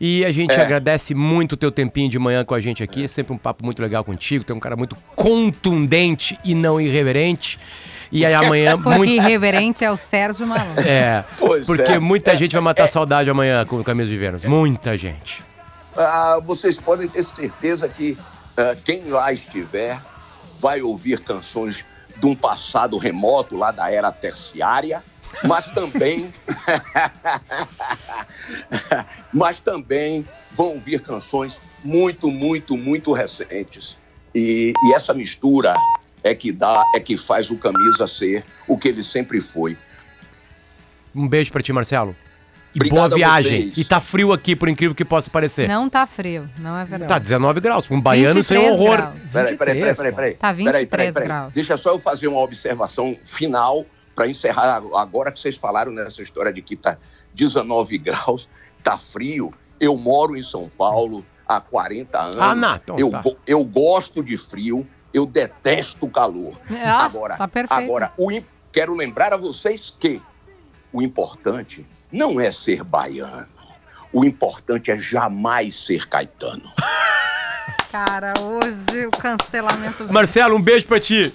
[0.00, 0.60] E a gente é.
[0.60, 3.04] agradece muito o teu tempinho de manhã com a gente aqui.
[3.04, 4.44] É sempre um papo muito legal contigo.
[4.44, 7.58] Tem um cara muito contundente e não irreverente.
[8.12, 8.78] E aí amanhã.
[8.80, 9.12] Porque muito...
[9.12, 10.86] irreverente é o Sérgio Malandro.
[10.86, 11.24] É.
[11.36, 11.98] Pois porque é.
[11.98, 14.44] muita gente vai matar saudade amanhã com Camisa de Vênus.
[14.44, 15.42] Muita gente.
[15.96, 18.16] Ah, vocês podem ter certeza que
[18.56, 20.00] ah, quem lá estiver
[20.60, 21.84] vai ouvir canções
[22.16, 25.02] de um passado remoto, lá da era terciária
[25.44, 26.32] mas também
[29.32, 33.96] mas também vão ouvir canções muito, muito, muito recentes.
[34.34, 35.74] E, e, essa mistura
[36.22, 39.76] é que dá, é que faz o camisa ser o que ele sempre foi.
[41.14, 42.14] Um beijo para ti, Marcelo.
[42.74, 43.72] E Obrigado boa viagem.
[43.76, 45.66] E tá frio aqui, por incrível que possa parecer.
[45.66, 47.08] Não tá frio, não é verdade.
[47.08, 47.90] Tá 19 graus.
[47.90, 49.12] Um baiano sem horror.
[49.32, 50.34] Peraí, peraí, peraí, peraí, peraí.
[50.34, 51.52] Tá 23 peraí, peraí, graus.
[51.54, 53.86] Deixa só eu fazer uma observação final
[54.18, 56.98] para encerrar, agora que vocês falaram nessa história de que tá
[57.34, 58.48] 19 graus,
[58.82, 62.40] tá frio, eu moro em São Paulo há 40 anos.
[62.40, 63.22] Ah, não, então eu, tá.
[63.46, 66.60] eu gosto de frio, eu detesto o calor.
[66.84, 68.28] Ah, agora, tá agora o,
[68.72, 70.20] quero lembrar a vocês que
[70.92, 73.46] o importante não é ser baiano.
[74.12, 76.72] O importante é jamais ser caetano.
[77.92, 80.12] Cara, hoje o cancelamento.
[80.12, 81.32] Marcelo, um beijo pra ti.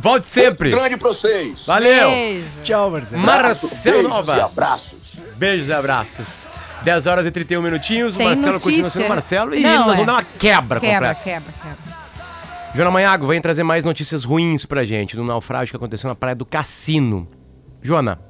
[0.00, 0.68] Volte sempre.
[0.68, 1.66] Outro grande pra vocês.
[1.66, 2.10] Valeu.
[2.10, 2.46] Beijo.
[2.62, 3.22] Tchau, Marcelo.
[3.22, 4.36] Marcelo Beijos Nova.
[4.36, 5.16] e abraços.
[5.36, 6.48] Beijos e abraços.
[6.82, 8.16] 10 horas e 31 minutinhos.
[8.16, 8.70] Tem o Marcelo notícia.
[8.70, 9.54] continua sendo Marcelo.
[9.54, 9.90] E Não, nós é.
[9.92, 11.14] vamos dar uma quebra, Quebra, completa.
[11.24, 11.98] quebra, quebra.
[12.74, 16.36] Joana Manhago vem trazer mais notícias ruins pra gente do naufrágio que aconteceu na praia
[16.36, 17.26] do Cassino.
[17.82, 18.20] Joana.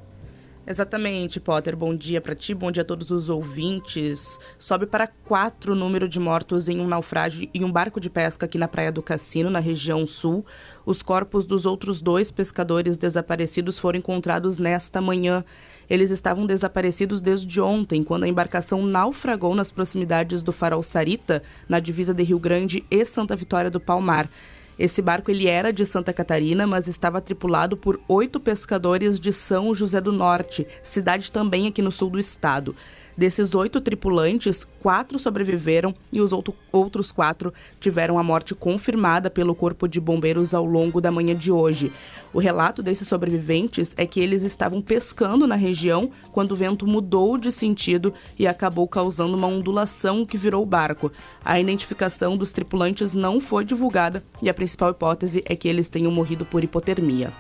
[0.67, 1.75] Exatamente, Potter.
[1.75, 4.39] Bom dia para ti, bom dia a todos os ouvintes.
[4.59, 8.45] Sobe para quatro o número de mortos em um naufrágio em um barco de pesca
[8.45, 10.45] aqui na Praia do Cassino, na região sul.
[10.89, 15.45] Os corpos dos outros dois pescadores desaparecidos foram encontrados nesta manhã.
[15.87, 21.79] Eles estavam desaparecidos desde ontem, quando a embarcação naufragou nas proximidades do farol Sarita, na
[21.79, 24.31] divisa de Rio Grande e Santa Vitória do Palmar.
[24.79, 29.75] Esse barco ele era de Santa Catarina, mas estava tripulado por oito pescadores de São
[29.75, 32.75] José do Norte, cidade também aqui no sul do estado.
[33.19, 39.57] Desses oito tripulantes, quatro sobreviveram e os outro, outros quatro tiveram a morte confirmada pelo
[39.57, 41.91] Corpo de Bombeiros ao longo da manhã de hoje.
[42.33, 47.37] O relato desses sobreviventes é que eles estavam pescando na região quando o vento mudou
[47.37, 51.11] de sentido e acabou causando uma ondulação que virou o barco.
[51.45, 56.13] A identificação dos tripulantes não foi divulgada e a principal hipótese é que eles tenham
[56.13, 57.33] morrido por hipotermia.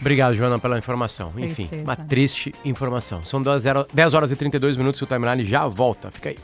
[0.00, 1.32] Obrigado, Joana, pela informação.
[1.36, 1.82] Enfim, Tristeza.
[1.82, 3.24] uma triste informação.
[3.24, 6.10] São 10 zero- 10 horas e 32 minutos e o timeline já volta.
[6.10, 6.36] Fica aí.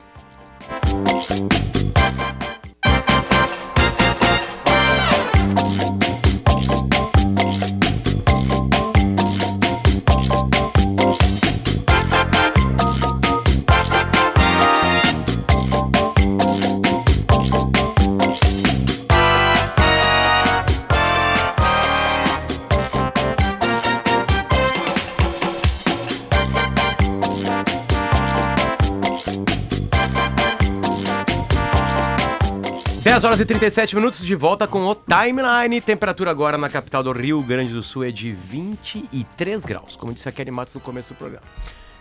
[33.07, 35.81] Dez horas e 37 minutos de volta com o Timeline.
[35.81, 40.29] Temperatura agora na capital do Rio Grande do Sul é de 23 graus, como disse
[40.29, 41.47] a Kelly Matos no começo do programa.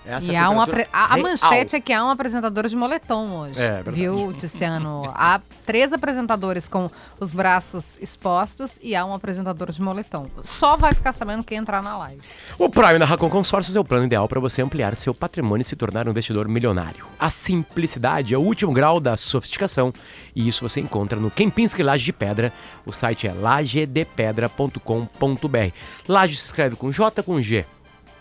[0.06, 2.76] Essa E é a há uma a, a manchete é que há um apresentador de
[2.76, 3.60] moletom hoje.
[3.60, 3.98] É, verdade.
[3.98, 5.12] Viu, Tiziano?
[5.14, 6.90] há três apresentadores com
[7.20, 10.28] os braços expostos e há um apresentador de moletom.
[10.44, 12.22] Só vai ficar sabendo quem entrar na live.
[12.58, 15.66] O Prime da Racon Consórcios é o plano ideal para você ampliar seu patrimônio e
[15.66, 17.06] se tornar um investidor milionário.
[17.20, 19.92] A simplicidade é o último grau da sofisticação
[20.36, 22.54] e isso você encontra no Kempinski Laje de Pedra.
[22.86, 25.74] O site é lagedepedra.com.br.
[26.08, 27.66] Laje se escreve com J com G.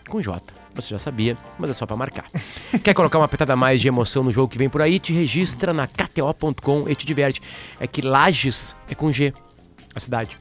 [0.09, 0.63] Com J.
[0.75, 2.25] Você já sabia, mas é só pra marcar.
[2.83, 4.99] Quer colocar uma petada mais de emoção no jogo que vem por aí?
[4.99, 7.41] Te registra na KTO.com e te diverte.
[7.79, 9.33] É que Lages é com G,
[9.95, 10.39] a cidade.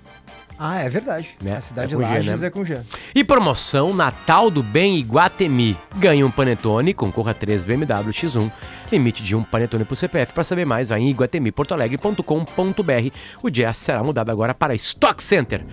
[0.58, 1.30] Ah, é verdade.
[1.42, 1.58] Né?
[1.58, 2.48] A cidade É com G, Lages né?
[2.48, 2.80] é com G.
[3.14, 5.76] E promoção Natal do Bem Iguatemi.
[5.98, 8.52] Ganhe um panetone, concorra a 3 BMW X1.
[8.92, 10.32] Limite de um panetone por CPF.
[10.32, 13.16] Para saber mais, vai em iguatemiportoalegre.com.br.
[13.42, 15.66] O jazz será mudado agora para Stock Center.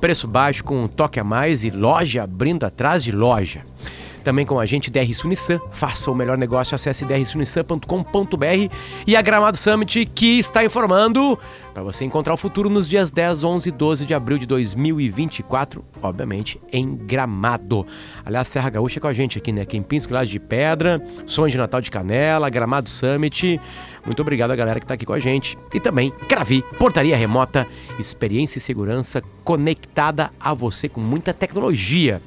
[0.00, 3.66] Preço baixo com um toque a mais e loja abrindo atrás de loja.
[4.24, 5.60] Também com a gente DR Sunissan.
[5.70, 8.74] Faça o melhor negócio, acesse drsunissan.com.br
[9.06, 11.38] e a Gramado Summit que está informando
[11.72, 15.84] para você encontrar o futuro nos dias 10, 11 e 12 de abril de 2024,
[16.02, 17.86] obviamente em Gramado.
[18.24, 19.64] Aliás, Serra Gaúcha é com a gente aqui, né?
[19.64, 23.60] Kempinski Laje de Pedra, Sonho de Natal de Canela, Gramado Summit.
[24.04, 25.56] Muito obrigado a galera que está aqui com a gente.
[25.72, 27.66] E também Cravi, portaria remota,
[27.98, 32.20] experiência e segurança conectada a você com muita tecnologia.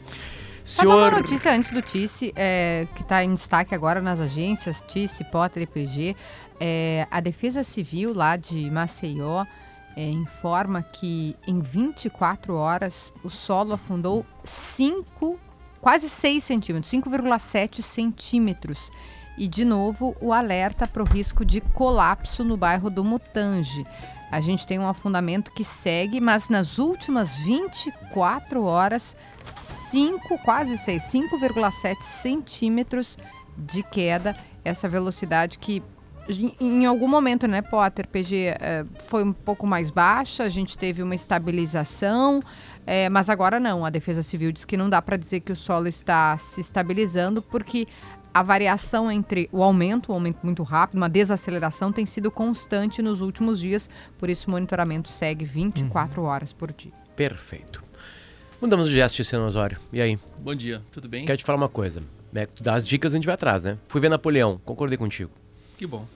[0.64, 4.82] Só dar uma notícia antes do Tice, é, que está em destaque agora nas agências,
[4.88, 6.16] Tice, Potter e PG.
[6.60, 9.46] É, a Defesa Civil lá de Maceió
[9.96, 15.38] é, informa que em 24 horas o solo afundou 5,
[15.82, 18.90] quase 6 centímetros, 5,7 centímetros.
[19.38, 23.84] E, de novo, o alerta para o risco de colapso no bairro do Mutange.
[24.32, 29.16] A gente tem um afundamento que segue, mas nas últimas 24 horas,
[29.56, 33.18] 5, quase 6, 5,7 centímetros
[33.58, 34.36] de queda.
[34.64, 35.84] Essa velocidade que
[36.62, 41.04] em- algum momento, né, Potter, PG, eh, foi um pouco mais baixa, a gente teve
[41.04, 42.40] uma estabilização,
[42.88, 43.86] eh, mas agora não.
[43.86, 47.42] A Defesa Civil diz que não dá para dizer que o solo está se estabilizando,
[47.42, 47.88] porque
[48.34, 53.20] a variação entre o aumento, um aumento muito rápido, uma desaceleração, tem sido constante nos
[53.22, 56.94] últimos dias, por isso o monitoramento segue 24 horas por dia.
[57.16, 57.84] Perfeito.
[58.64, 59.78] Mudamos de gesto, Luciano Osório.
[59.92, 60.18] E aí?
[60.40, 61.26] Bom dia, tudo bem?
[61.26, 62.02] Quero te falar uma coisa.
[62.32, 62.46] Né?
[62.46, 63.78] Tu dá as dicas, a gente vai atrás, né?
[63.90, 65.32] Fui ver Napoleão, concordei contigo.
[65.78, 66.08] Que bom.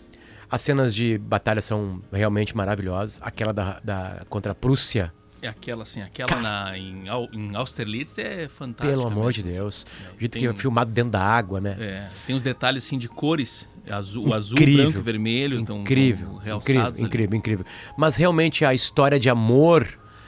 [0.50, 3.20] As cenas de batalha são realmente maravilhosas.
[3.22, 8.48] Aquela da, da contra a Prússia, É aquela assim, aquela na, em, em Austerlitz é
[8.48, 8.96] fantástica.
[8.98, 9.50] pelo amor de assim.
[9.50, 9.86] Deus.
[10.16, 11.76] O jeito Tem que é filmado dentro da água, né?
[11.78, 14.84] É, tem uns detalhes assim de cores, azul, o azul, Incrível.
[14.86, 17.08] branco e vermelho, então incrível, tão incrível, realçados ali.
[17.10, 17.66] incrível, incrível.
[17.98, 19.86] Mas realmente a história de amor,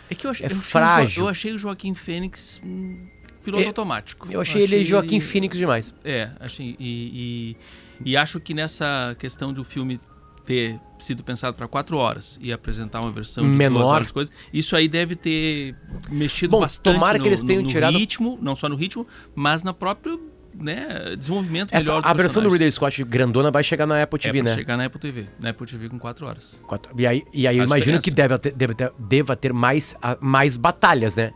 [0.10, 1.24] É que eu achei, É eu achei frágil.
[1.24, 2.98] eu achei o Joaquim Fênix um
[3.44, 4.28] piloto É, automático.
[4.32, 5.94] eu achei, ele Joaquim Phoenix demais.
[6.04, 6.76] É, achei.
[6.80, 7.56] E,
[8.04, 10.00] e, e acho que nessa questão do filme
[10.46, 13.80] ter sido pensado para quatro horas e apresentar uma versão de Menor.
[13.80, 15.76] duas horas de coisa, isso aí deve ter
[16.10, 18.76] mexido Bom, bastante tomara no, que eles tenham no- no tirado- ritmo, não só no
[18.76, 20.20] ritmo, mas na próprio
[20.54, 22.50] né, desenvolvimento Essa, melhor a versão do.
[22.50, 24.56] Ridley Scott grandona vai chegar na Apple é TV, pra né?
[24.56, 26.62] chegar na Apple TV, na Apple TV com quatro horas.
[26.68, 28.04] Quatro- E aí, e aí eu imagino diferença.
[28.04, 31.32] que deve ter, deve ter, deva ter mais, ah, mais batalhas, né?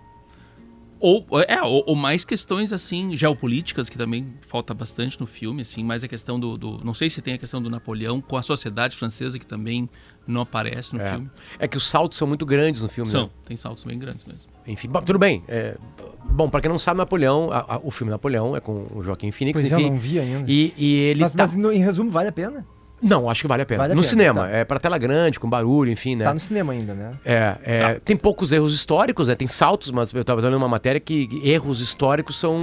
[1.05, 5.83] Ou, é, ou, ou mais questões, assim, geopolíticas, que também falta bastante no filme, assim,
[5.83, 8.41] mais a questão do, do- Não sei se tem a questão do Napoleão com a
[8.41, 9.89] sociedade francesa, que também
[10.25, 11.09] não aparece no É.
[11.11, 11.29] filme.
[11.59, 13.29] É que os saltos são muito grandes no filme, São, né?
[13.43, 14.49] tem saltos bem grandes mesmo.
[14.65, 15.43] Enfim, bom, tudo bem.
[15.49, 15.75] é,
[16.23, 19.29] bom, pra quem não sabe, Napoleão, a- a- o filme Napoleão é com o Joaquim
[19.33, 19.89] Phoenix, Pois é, eu enfim.
[19.89, 20.49] não vi ainda.
[20.49, 21.43] E, e ele Mas, tá...
[21.43, 22.65] mas no- em resumo, vale a pena?
[23.03, 23.79] Não, acho que vale a pena.
[23.79, 24.49] Vale a no pena, cinema, tá.
[24.49, 26.23] é pra tela grande, com barulho, enfim, né?
[26.23, 27.11] Tá no cinema ainda, né?
[27.25, 29.35] É, é, tem poucos erros históricos, né?
[29.35, 32.57] Tem saltos, mas eu tava lendo uma matéria que erros históricos são.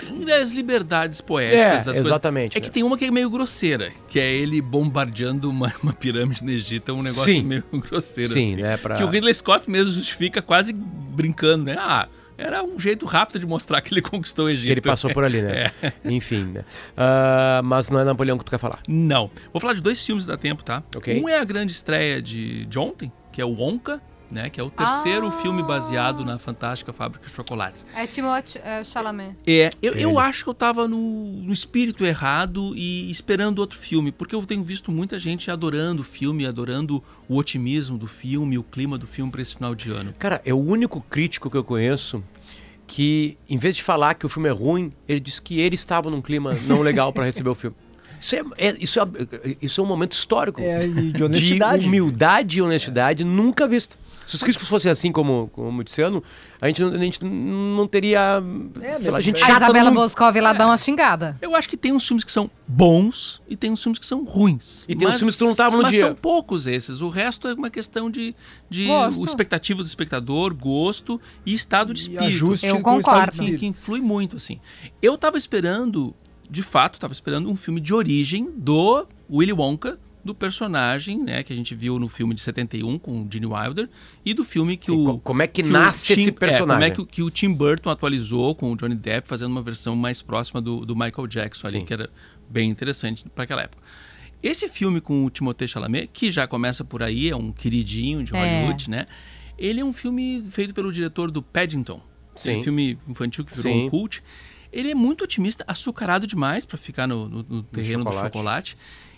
[0.00, 2.06] Tem as liberdades poéticas É, das coisas.
[2.06, 2.64] exatamente, É né?
[2.66, 6.50] que tem uma que é meio grosseira, que é ele bombardeando uma, uma pirâmide no
[6.50, 7.42] Egito, é um negócio Sim.
[7.42, 8.30] meio grosseiro.
[8.32, 8.62] Sim, assim.
[8.62, 8.76] né?
[8.76, 8.96] Pra...
[8.96, 11.76] Que o Ridley Scott mesmo justifica quase brincando, né?
[11.78, 14.66] Ah, era um jeito rápido de mostrar que ele conquistou o Egito.
[14.66, 15.70] que ele passou por ali, né?
[15.82, 15.92] É.
[16.04, 16.64] Enfim, né?
[16.96, 18.80] Ah, mas não é Napoleão que tu quer falar.
[18.88, 19.30] Não.
[19.52, 20.82] Vou falar de dois filmes da tempo, tá?
[20.94, 21.20] Ok.
[21.20, 24.50] Um é a grande estreia de, de ontem, que é o Wonka, né?
[24.50, 25.30] Que é o terceiro Ah.
[25.32, 27.86] filme baseado na fantástica fábrica de chocolates.
[27.94, 29.36] É Timothée é, Chalamet.
[29.46, 30.98] É, eu, eu acho que eu tava no,
[31.42, 36.04] no espírito errado e esperando outro filme, porque eu tenho visto muita gente adorando o
[36.04, 40.12] filme, adorando o otimismo do filme, o clima do filme pra esse final de ano.
[40.18, 42.22] Cara, é o único crítico que eu conheço
[42.86, 46.08] que, em vez de falar que o filme é ruim, ele disse que ele estava
[46.10, 47.76] num clima não legal pra receber o filme.
[48.20, 49.04] Isso é, é- isso, é,
[49.60, 51.82] isso é um momento histórico É, de honestidade.
[51.82, 53.98] de humildade e honestidade nunca visto.
[54.26, 56.22] Se os críticos fossem assim como, como o Tiziano,
[56.60, 58.42] a gente, não- a gente não teria.
[58.82, 59.90] É, sei lá, gente A chata no Isabela.
[59.92, 61.38] Boscov lá dá uma xingada.
[61.40, 64.24] Eu acho que tem uns filmes que são bons e tem uns filmes que são
[64.24, 64.84] ruins.
[64.88, 66.00] E tem uns filmes que tu não tava no mas dia.
[66.00, 67.00] são poucos esses.
[67.00, 68.34] O resto é uma questão de,
[68.68, 69.20] de Gosto.
[69.20, 72.24] o expectativa do espectador, gosto e estado de E espírito.
[72.24, 73.30] ajuste Eu concordo.
[73.30, 73.60] que, espírito.
[73.60, 74.58] que influi muito, assim.
[75.00, 76.12] Eu tava esperando,
[76.50, 81.52] de fato, tava esperando um filme de origem do Willy Wonka, do personagem, né, que
[81.52, 83.88] a gente viu no filme de 71 com o Gene Wilder
[84.24, 86.32] e do filme que Sim, o co- como é que o nasce esse Tim- é,
[86.32, 86.88] como personagem.
[86.88, 89.96] é que, o- que o Tim Burton atualizou com o Johnny Depp fazendo uma versão
[89.96, 91.84] mais próxima do, do Michael Jackson ali, Sim.
[91.86, 92.10] que era
[92.50, 93.82] bem interessante para aquela época.
[94.42, 98.34] Esse filme com o Timothée Chalamet, que já começa por aí, é um queridinho de
[98.36, 98.38] É.
[98.60, 99.06] Hollywood, né?
[99.58, 102.02] Ele é um filme feito pelo diretor do Paddington.
[102.34, 102.56] Sim.
[102.58, 103.86] Um filme infantil que virou Sim.
[103.86, 104.22] um cult.
[104.70, 108.76] Ele é muito otimista, açucarado demais para ficar no, no- no terreno do chocolate.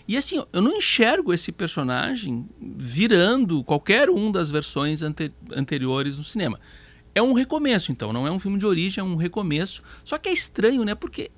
[0.09, 6.23] E assim, eu não enxergo esse personagem virando qualquer um das versões ante- anteriores no
[6.23, 6.59] cinema.
[7.13, 9.83] É um recomeço, então, não é um filme de origem, é um recomeço.
[10.03, 10.95] Só que é estranho, né?
[10.95, 11.29] Porque,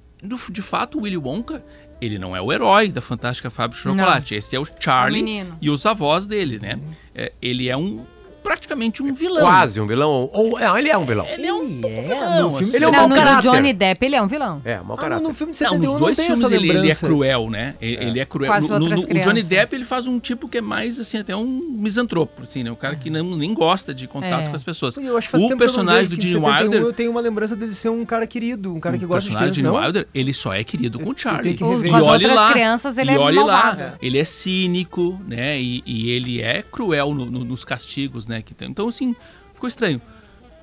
[0.50, 1.66] de fato, o Willy Wonka,
[2.00, 4.36] ele não é o herói da Fantástica Fábrica de Chocolate.
[4.36, 6.80] Esse é o Charlie O e os avós dele, né?
[7.14, 8.06] É, ele é um
[8.44, 9.42] praticamente um vilão.
[9.42, 10.30] Quase um vilão.
[10.34, 11.26] Ou, não, ele é um vilão.
[11.28, 12.76] Ele é um Ele é, vilão, assim.
[12.76, 13.50] Ele é um não, mau no do caráter.
[13.52, 14.62] Johnny Depp ele é um vilão.
[14.66, 15.24] É, mau Ah, caráter.
[15.24, 17.76] no filme de Não, 71 nos não, dois tem filmes ele, ele é cruel, né?
[17.82, 18.62] Ele, ele é cruel.
[18.62, 19.44] No- no- o Johnny.
[19.44, 22.72] Depp ele faz um tipo que é mais assim até um misantropo, assim, né?
[22.72, 24.50] O cara que não, nem gosta de contato É.
[24.50, 24.96] com as pessoas.
[24.98, 27.56] Eu acho que faz o não personagem do Gene 71 Wilder, Eu tenho uma lembrança
[27.56, 29.76] dele ser um cara querido, um cara que o gosta de personagem do Gene não?
[29.76, 31.58] Wilder, ele só é querido com o Charlie.
[31.58, 33.80] com as E outras lá, crianças ele e é olhe malvado.
[33.82, 35.60] lá, ele é cínico, né?
[35.60, 38.44] E, e ele é cruel no- no- nos castigos, né?
[38.62, 39.16] Então, assim,
[39.54, 40.02] ficou estranho.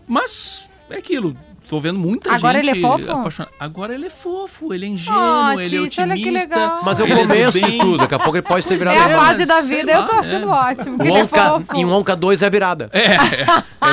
[0.06, 1.36] Mas é aquilo.
[1.68, 3.10] Tô vendo muita Agora gente ele é fofo?
[3.10, 3.54] apaixonada.
[3.60, 6.56] Agora ele é fofo, ele é ingênuo, Ah, ele é Tício, olha que otimista.
[6.56, 6.80] legal.
[6.82, 7.78] Mas é o começo de bem.
[7.78, 7.98] tudo.
[7.98, 10.12] Daqui a pouco ele pode ter virado É a é, fase da vida, eu tô
[10.14, 10.50] achando é.
[10.50, 10.98] ótimo.
[10.98, 12.88] que O ele é em Wonka 2 é a virada.
[12.92, 13.16] É, é,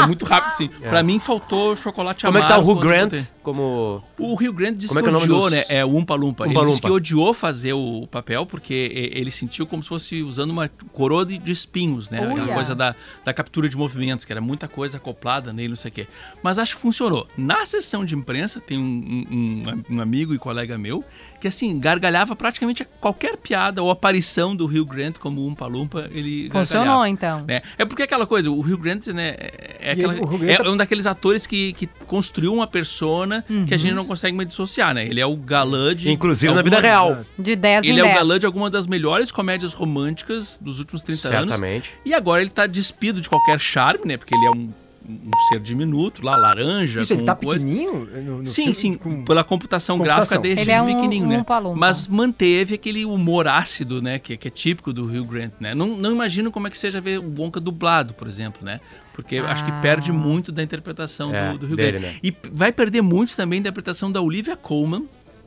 [0.04, 0.70] é muito rápido, sim.
[0.70, 3.14] Pra mim faltou chocolate Como é que tá o amargo Hugh Grant?
[3.44, 4.02] Como...
[4.18, 5.66] O Rio Grande disse Como é que, que é odiou, dos- né?
[5.70, 6.46] É o Umpa Lumpa.
[6.48, 10.50] Umpa ele disse que odiou fazer o papel porque ele sentiu como se fosse usando
[10.50, 12.20] uma coroa de, de espinhos, né?
[12.20, 12.54] Aquela Uia.
[12.56, 15.94] coisa da, da captura de movimentos, que era muita coisa acoplada nele, não sei o
[15.94, 16.08] quê.
[16.42, 17.28] Mas acho que funcionou.
[17.38, 21.04] Na sessão de imprensa, tem um, um- um- um amigo e colega meu
[21.42, 26.50] que, assim, gargalhava praticamente qualquer piada ou aparição do Rio Grande como Umpa Lumpa, ele
[26.50, 27.10] Funcionou, gargalhava.
[27.10, 27.44] então.
[27.46, 27.62] né?
[27.78, 30.70] É porque aquela coisa, o Rio Grande, né, é, é aquela- ele- Grant é tá-
[30.72, 34.94] um daqueles atores que, que construiu uma persona que a gente não consegue mais dissociar,
[34.94, 35.06] né?
[35.06, 36.10] Ele é o galã de...
[36.12, 37.20] Inclusive na vida real.
[37.38, 38.16] De 10 em Ele é 10.
[38.16, 41.40] o galã de alguma das melhores comédias românticas dos últimos 30 anos.
[41.56, 41.92] Certamente.
[42.06, 44.18] E agora ele tá despido de qualquer charme, né?
[44.18, 44.70] Porque ele é um,
[45.08, 47.66] um ser diminuto lá, laranja, Isso, ele com tá coisa.
[47.66, 48.06] pequenininho?
[48.24, 48.76] no- no Sim, filme?
[48.76, 50.18] sim, Com- pela computação, Computação.
[50.20, 51.46] gráfica desde Ele é um- pequenininho, um né?
[51.76, 54.18] Mas manteve aquele humor ácido, né?
[54.20, 55.76] Que, que é típico do Hugh Grant, né?
[55.76, 58.80] Não, não imagino como é que seja ver o Wonka dublado, por exemplo, né?
[59.14, 59.80] Porque acho que Ah.
[59.82, 62.14] perde muito da interpretação É, do, do Hugh dele, Grant.
[62.14, 62.20] né?
[62.24, 65.06] E vai perder muito também da interpretação da Olivia Colman,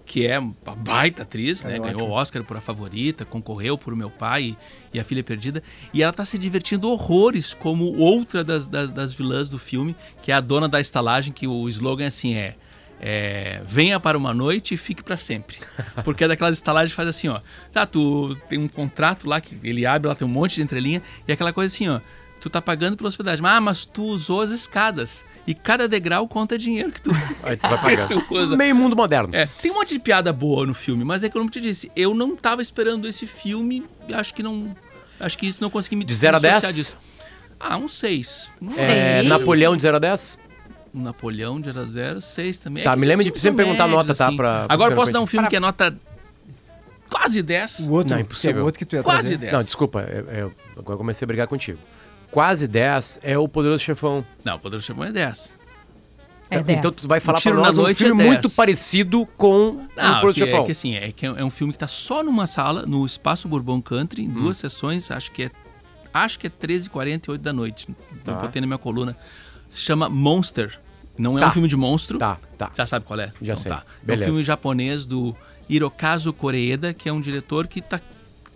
[0.08, 1.76] que é uma baita atriz, né?
[1.76, 2.08] É Ganhou ótimo.
[2.08, 4.56] o Oscar por A Favorita, concorreu por O Meu Pai
[4.92, 5.62] e, e A Filha Perdida.
[5.92, 10.32] E ela tá se divertindo horrores como outra das, das, das vilãs do filme, que
[10.32, 12.56] é a dona da estalagem, que o slogan assim é...
[12.98, 15.58] é, venha para uma noite e fique para sempre.
[16.02, 17.40] Porque é daquelas estalagens que faz assim, ó.
[17.70, 21.02] Tá, tu tem um contrato lá que ele abre, lá tem um monte de entrelinha,
[21.28, 22.00] e aquela coisa assim, ó.
[22.40, 23.44] Tu tá pagando pela hospedagem.
[23.44, 25.24] Ah, mas tu usou as escadas.
[25.46, 27.10] E cada degrau conta dinheiro que tu,
[27.42, 28.06] Aí tu vai pagar.
[28.08, 28.54] tu usa.
[28.56, 29.34] Meio mundo moderno.
[29.34, 31.58] É, tem um monte de piada boa no filme, mas é que eu não te
[31.60, 34.76] disse, eu não tava esperando esse filme, e acho que não.
[35.18, 36.74] Acho que isso não consegui me De zero a dissociar dez?
[36.76, 36.96] disso.
[37.58, 38.50] Ah, um 6.
[38.76, 39.28] É, Seis?
[39.28, 40.38] Napoleão de 0 a 10?
[40.94, 42.84] Napoleão de 0 a 0, 6 também.
[42.84, 44.36] Tá, que me lembra de sempre perguntar a nota, tá, assim.
[44.36, 45.92] pra- pra Agora posso dar um filme que é nota
[47.10, 47.80] quase 10.
[47.80, 48.62] O outro, Não, é impossível.
[48.62, 49.38] o outro que tu ia Quase trazer.
[49.38, 49.52] 10.
[49.52, 50.02] Não, desculpa.
[50.02, 51.78] é- é- agora eu comecei a brigar contigo.
[52.30, 54.24] Quase 10 é o Poderoso Chefão.
[54.44, 55.56] Não, o Poderoso Chefão é 10.
[56.50, 56.78] É 10.
[56.78, 58.28] Então tu vai falar O na nós um filme é 10.
[58.42, 60.64] muito parecido com o Não, Poderoso que, é Chefão.
[60.64, 63.80] que assim, é que é um filme que tá só numa sala, no Espaço Bourbon
[63.82, 64.24] Country, Hum.
[64.26, 65.50] em duas sessões, acho que é
[66.12, 67.86] acho que é 13h48 da noite.
[68.24, 68.32] Tá.
[68.32, 69.16] Eu botei na minha coluna.
[69.68, 70.80] Se chama Monster.
[71.18, 71.48] Não é Tá.
[71.48, 72.18] um filme de monstro.
[72.18, 72.70] Tá, tá.
[72.76, 73.32] Já sabe qual é?
[73.42, 73.70] Já sei.
[73.70, 73.84] Tá.
[74.06, 75.36] É um filme japonês do
[75.68, 78.00] Hirokazu Koreeda, que é um diretor que está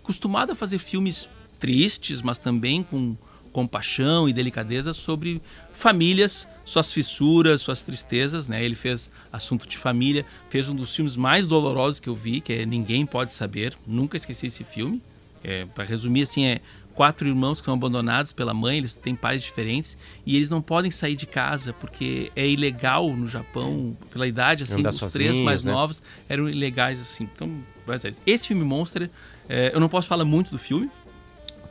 [0.01, 3.15] acostumado a fazer filmes tristes, mas também com
[3.53, 8.63] compaixão e delicadeza sobre famílias, suas fissuras, suas tristezas, né?
[8.65, 12.51] Ele fez Assunto de Família, fez um dos filmes mais dolorosos que eu vi, que
[12.51, 13.75] é Ninguém Pode Saber.
[13.87, 15.01] Nunca esqueci esse filme.
[15.43, 16.61] É, para resumir, assim, é
[16.93, 20.89] quatro irmãos que são abandonados pela mãe, eles têm pais diferentes e eles não podem
[20.91, 25.63] sair de casa porque é ilegal no Japão, pela idade, assim, Andar os três mais
[25.63, 25.71] né?
[25.71, 27.27] novos eram ilegais, assim.
[27.33, 27.51] Então,
[27.87, 29.09] é esse filme Monster,
[29.49, 30.89] é, eu não posso falar muito do filme,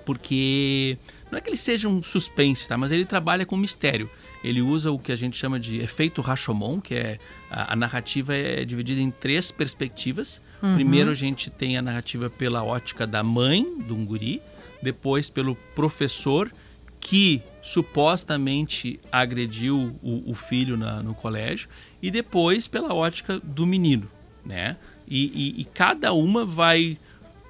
[0.05, 0.99] porque
[1.33, 2.76] não é que ele seja um suspense, tá?
[2.78, 4.09] Mas ele trabalha com mistério.
[4.45, 7.18] Ele usa o que a gente chama de efeito Rashomon, que é
[7.51, 10.41] a, a narrativa é dividida em três perspectivas.
[10.74, 14.41] Primeiro a gente tem a narrativa pela ótica da mãe do guri,
[14.83, 16.53] depois pelo professor
[17.01, 21.68] que supostamente agrediu o, o filho na- no colégio
[22.03, 24.09] e depois pela ótica do menino,
[24.45, 24.76] né?
[25.09, 26.99] E, e- e cada uma vai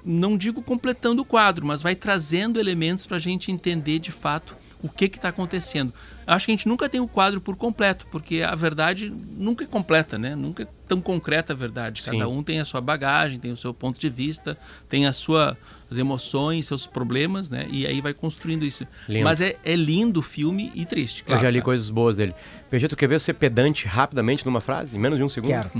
[0.05, 4.55] não digo completando o quadro, mas vai trazendo elementos para a gente entender de fato
[4.83, 5.93] o que está acontecendo.
[6.27, 9.67] Acho que a gente nunca tem o quadro por completo, porque a verdade nunca é
[9.67, 10.35] completa, né?
[10.35, 12.01] Nunca é tão concreta a verdade.
[12.01, 12.25] Cada Sim.
[12.25, 14.57] um tem a sua bagagem, tem o seu ponto de vista,
[14.89, 15.57] tem a sua,
[15.89, 17.65] as emoções, seus problemas, né?
[17.71, 18.85] E aí vai construindo isso.
[19.07, 19.23] Lindo.
[19.23, 21.23] Mas é, é lindo o filme e triste.
[21.27, 21.65] Eu já li tá?
[21.65, 22.33] coisas boas dele.
[22.69, 24.95] PG, tu quer ver eu ser pedante rapidamente numa frase?
[24.95, 25.49] Em menos de um segundo?
[25.49, 25.71] Quero.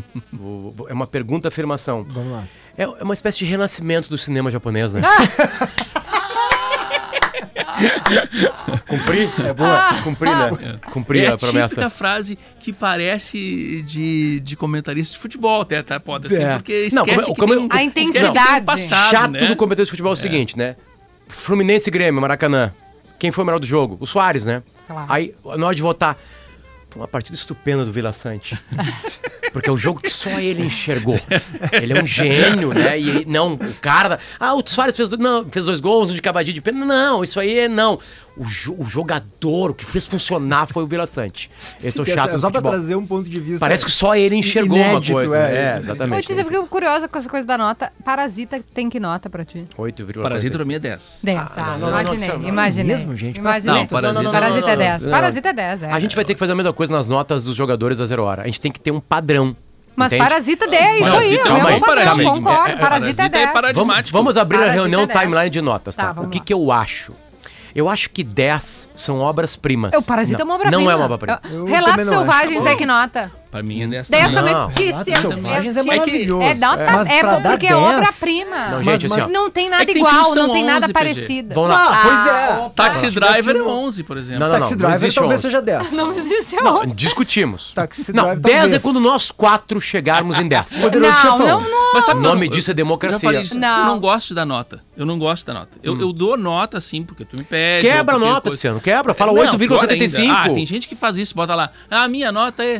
[0.89, 2.03] É uma pergunta-afirmação.
[2.03, 2.47] Vamos lá.
[2.77, 5.01] É é uma espécie de renascimento do cinema japonês, né?
[8.87, 9.29] Cumpri?
[9.47, 9.93] É boa.
[10.03, 10.79] Cumpri, né?
[10.91, 11.67] Cumpri É a a promessa.
[11.69, 15.99] típica frase que parece de, de comentarista de futebol, até, tá?
[15.99, 16.53] Pode assim, É.
[16.55, 18.65] porque Não, esquece como- que como tem eu- um- A intensidade.
[18.65, 19.47] passado, Chato né?
[19.47, 20.75] do comentário de futebol é o seguinte, né?
[21.27, 22.71] Fluminense e Grêmio, Maracanã.
[23.17, 23.97] Quem foi o melhor do jogo?
[23.99, 24.61] O Soares, né?
[24.87, 25.05] Claro.
[25.11, 26.17] Aí, na hora de votar,
[26.93, 28.57] foi uma partida estupenda do Vila Sante.
[29.51, 31.19] Porque é o jogo que só ele enxergou.
[31.71, 32.99] Ele é um gênio, né?
[32.99, 34.17] E aí, não, o cara.
[34.39, 36.83] Ah, o Soares fez, não, fez dois gols, um de cavadinha de pena.
[36.85, 37.99] Não, isso aí é não.
[38.35, 41.51] O, jo- o jogador, o que fez funcionar foi o Vila Sante.
[41.83, 43.59] Esse é o Sim, chato do Só pra trazer um ponto de vista.
[43.59, 45.37] Parece que só ele enxergou Inédito, uma coisa.
[45.37, 45.55] é.
[45.75, 46.25] É, exatamente.
[46.27, 47.93] Tia, eu fiquei curiosa com essa coisa da nota.
[48.03, 49.67] Parasita tem que nota pra ti?
[49.77, 50.21] 8,46.
[50.23, 51.19] Parasita pra mim é 10.
[51.21, 51.37] 10.
[51.39, 52.83] Ah, Ah, não, não, imaginei, não, não, imaginei.
[52.85, 53.37] mesmo, gente?
[53.37, 53.81] Imaginei.
[53.81, 55.03] Não, Parasita- Não, não, não, Parasita não, é não, 10.
[55.03, 55.11] não.
[55.11, 55.91] Parasita é 10, é.
[55.91, 58.23] A gente vai ter que fazer a mesma coisa nas notas dos jogadores da Zero
[58.23, 58.43] Hora.
[58.43, 59.55] A gente tem que ter um padrão.
[59.95, 60.23] Mas entende?
[60.27, 62.25] Parasita 10, é isso aí, Parasita é é o calma mesmo aí, padrão, calma aí.
[62.27, 62.69] concordo.
[62.69, 63.45] É, é, Parasita é Parasita é 10.
[63.45, 64.17] para- Vamos, Paradigmático.
[64.17, 65.19] vamos abrir a Parasita reunião é 10.
[65.19, 66.13] timeline de notas, tá?
[66.13, 66.43] Tá, o que, lá.
[66.45, 67.13] que eu acho?
[67.75, 69.93] Eu acho que 10 são obras-primas.
[69.93, 70.81] É, O Parasita é uma obra-prima.
[70.83, 71.41] Não é uma obra-prima.
[71.67, 72.67] Relatos não Selvagens acho.
[72.67, 73.31] é que nota.
[73.53, 74.35] Pra mim é 10 10 também.
[74.35, 74.53] também.
[74.55, 76.41] Não, Tícia, Relatos Selvagens é Tícia, maravilhoso.
[76.41, 78.57] É, nota, Mas é, pra dar porque é 10, obra-prima.
[78.69, 79.29] Não, Mas, gente, assim, mas ó.
[79.31, 80.93] não tem nada É que tem igual, não tem nada 11, PG.
[80.93, 81.53] parecido.
[81.53, 81.87] Vamos lá.
[81.87, 82.65] Ah, pois é.
[82.65, 82.69] opa.
[82.83, 84.39] Taxi Driver é filme- 11, por exemplo.
[84.39, 85.41] Não, não, Taxi não Driver existe talvez 11.
[85.47, 85.91] seja 10.
[85.91, 87.71] Não existe Não, discutimos.
[87.75, 88.81] Taxi não, Driver 10 é talvez.
[88.83, 90.73] quando nós quatro chegarmos em 10.
[90.81, 91.93] Poderoso Não, não, não.
[91.93, 93.43] Mas sabe O nome não- disso é democracia.
[93.55, 93.79] Não.
[93.81, 94.81] Eu não gosto da nota.
[94.97, 95.69] Eu não gosto da nota.
[95.83, 97.87] Eu, eu dou nota, sim, porque tu me pede.
[97.87, 98.79] Quebra a nota, Luciano.
[98.79, 99.13] Quebra.
[99.13, 100.19] Fala Não, pior 8,75.
[100.19, 100.33] ainda.
[100.33, 101.69] Ah, tem gente que faz isso, bota lá.
[101.89, 102.79] A minha nota é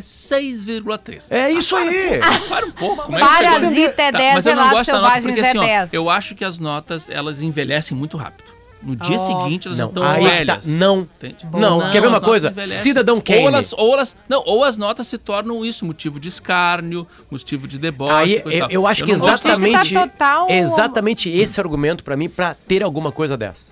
[0.66, 1.28] 6,3.
[1.32, 2.20] É isso aí.
[2.50, 3.04] Para um pouco.
[3.04, 3.28] Como é que?
[3.28, 5.58] Parasita é Tá, 10, mas eu não Relatos gosto da nota Selvagens porque, é assim,
[5.58, 5.94] ó, 10.
[5.94, 8.52] eu acho que as notas, elas envelhecem muito rápido.
[8.82, 9.44] No dia Oh.
[9.44, 10.36] seguinte, elas Não, estão aí que tá.
[10.36, 10.66] velhas.
[10.68, 11.00] Não.
[11.02, 11.48] Entende?
[11.54, 12.50] Não, quer ver as uma notas coisa?
[12.50, 12.78] envelhecem.
[12.80, 13.40] Cidadão Kane.
[13.40, 17.66] Ou elas, ou elas, não, ou as notas se tornam isso, motivo de escárnio, motivo
[17.66, 18.14] de deboche.
[18.14, 22.18] Aí coisa eu, eu acho que não gosto exatamente, tá total- exatamente esse argumento pra
[22.18, 23.72] mim pra ter alguma coisa dessa.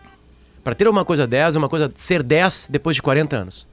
[0.63, 3.67] Pra ter alguma coisa dessa, uma coisa ser 10 depois de 40 anos.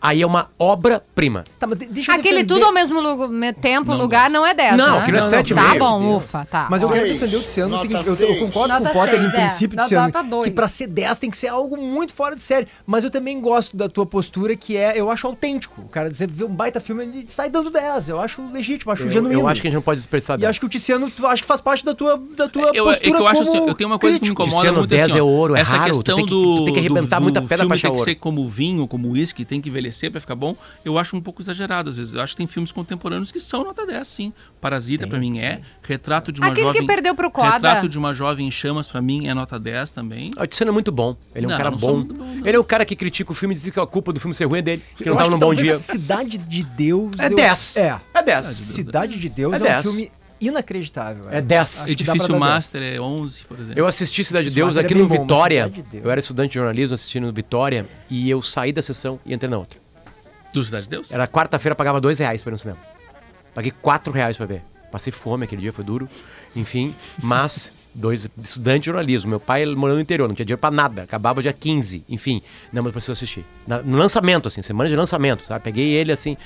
[0.00, 1.44] Aí é uma obra-prima.
[1.58, 4.30] Tá, mas de- deixa eu Aquele defender- tudo ao mesmo lu- me- tempo, Não lugar,
[4.30, 4.98] não é 10, Não, né?
[5.02, 5.78] aquilo é Não, sete e Tá meio.
[5.78, 6.24] bom, Deus.
[6.24, 6.66] ufa, tá.
[6.70, 9.16] Mas eu quero defender o Tiziano no seguinte, eu, eu concordo Nota com o Potter
[9.20, 9.40] seis, em é.
[9.40, 9.88] princípio, Nota
[10.22, 12.66] Tiziano, que pra ser 10 tem que ser algo muito fora de série.
[12.86, 15.82] Mas eu também gosto da tua postura, que é, eu acho autêntico.
[15.82, 18.08] O cara dizer, vê um baita filme, ele sai dando 10.
[18.08, 19.40] Eu acho legítimo, acho Eu, genuíno.
[19.40, 20.50] eu acho que a gente não pode desperdiçar E 10.
[20.50, 23.16] acho que o Tiziano, acho que faz parte da tua, da tua Eu, é postura
[23.16, 24.42] que eu acho como assim, eu tenho uma coisa que me crítico.
[24.42, 27.20] incomoda Tiziano, muito 10 assim, é ouro, é essa questão do, tu tem que arrebentar
[27.20, 30.34] muita pedra pra tem que ser como vinho, como uísque, tem que envelhecer pra ficar
[30.34, 30.56] bom.
[30.84, 32.14] Eu acho um pouco exagerado às vezes.
[32.14, 34.32] Eu acho que tem filmes contemporâneos que são nota 10, sim.
[34.60, 37.50] Parasita pra mim é, Retrato de uma Aquele que jovem perdeu pro Coda.
[37.52, 40.30] Retrato de uma jovem em chamas pra mim é nota 10 também.
[40.38, 41.16] O Tiziano é muito bom.
[41.34, 42.02] Ele é um Não, cara bom.
[42.02, 42.24] bom.
[42.44, 44.34] Ele é o cara que critica o filme e diz que a culpa do filme
[44.34, 44.82] ser ruim é dele.
[44.96, 45.76] Que Eu não tava num que bom dia.
[45.78, 47.10] Cidade de Deus...
[47.18, 47.76] É eu- 10.
[47.76, 48.00] É.
[48.14, 48.46] É 10.
[48.46, 49.78] Cidade de Deus É é, 10.
[49.78, 51.30] um filme inacreditável.
[51.30, 51.60] É 10.
[51.62, 52.40] Acho que dá pra Edifício 10.
[52.40, 53.78] Master é 11, por exemplo.
[53.78, 55.68] Eu assisti Cidade de Deus é aqui bem no bom, Vitória.
[55.68, 55.98] De.
[55.98, 59.50] Eu era estudante de jornalismo assistindo no Vitória e eu saí da sessão e entrei
[59.50, 59.78] na outra.
[60.52, 61.12] Do Cidade de Deus?
[61.12, 62.78] Era quarta-feira, pagava dois reais pra ir no cinema.
[63.54, 64.62] Paguei quatro reais pra ver.
[64.90, 66.08] Passei fome aquele dia, foi duro.
[66.56, 69.28] Enfim, mas dois estudante de jornalismo.
[69.30, 71.02] Meu pai morando no interior, não tinha dinheiro pra nada.
[71.02, 72.04] Acabava dia 15.
[72.08, 72.40] Enfim,
[72.72, 73.44] não, mas preciso assistir.
[73.66, 75.62] Na- no lançamento, assim, semana de lançamento, sabe?
[75.64, 76.36] Peguei ele assim,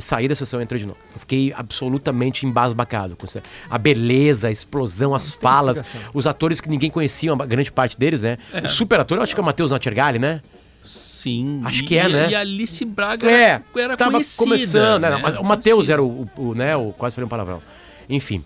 [0.00, 0.98] saí da sessão e entrei de novo.
[1.14, 3.26] Eu fiquei absolutamente embasbacado com
[3.70, 5.82] a beleza, a explosão, as falas,
[6.12, 8.38] os atores que ninguém conhecia, uma grande parte deles, né?
[8.64, 10.40] O super ator, eu acho que é o Matheus Natchergali, né?
[10.82, 11.62] Sim.
[11.64, 12.28] Acho que é, e, né?
[12.30, 15.10] E a Alice Braga É, era, tava começando, né?
[15.10, 15.18] né?
[15.22, 17.62] Mas o Matheus era o, o, o, né, o quase falei um palavrão.
[18.08, 18.44] Enfim.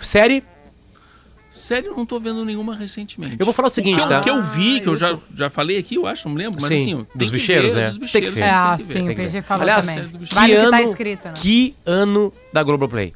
[0.00, 0.44] Série,
[1.50, 3.36] Sério, eu não tô vendo nenhuma recentemente.
[3.38, 4.20] eu vou falar o que seguinte, eu, tá?
[4.20, 6.76] que eu vi, que eu já, já falei aqui, eu acho, não lembro, mas Sim,
[6.94, 7.90] assim, dos que bicheiros, ver, né?
[7.90, 8.40] Dos Tem que bicheiros, ver.
[8.40, 8.92] tem É, ah, que ver.
[8.92, 10.04] sim, o que PG falou Aliás, também.
[10.08, 10.34] bicho.
[10.34, 11.34] Vale o que que tá ano, escrito, né?
[11.36, 13.14] que ano da Globoplay?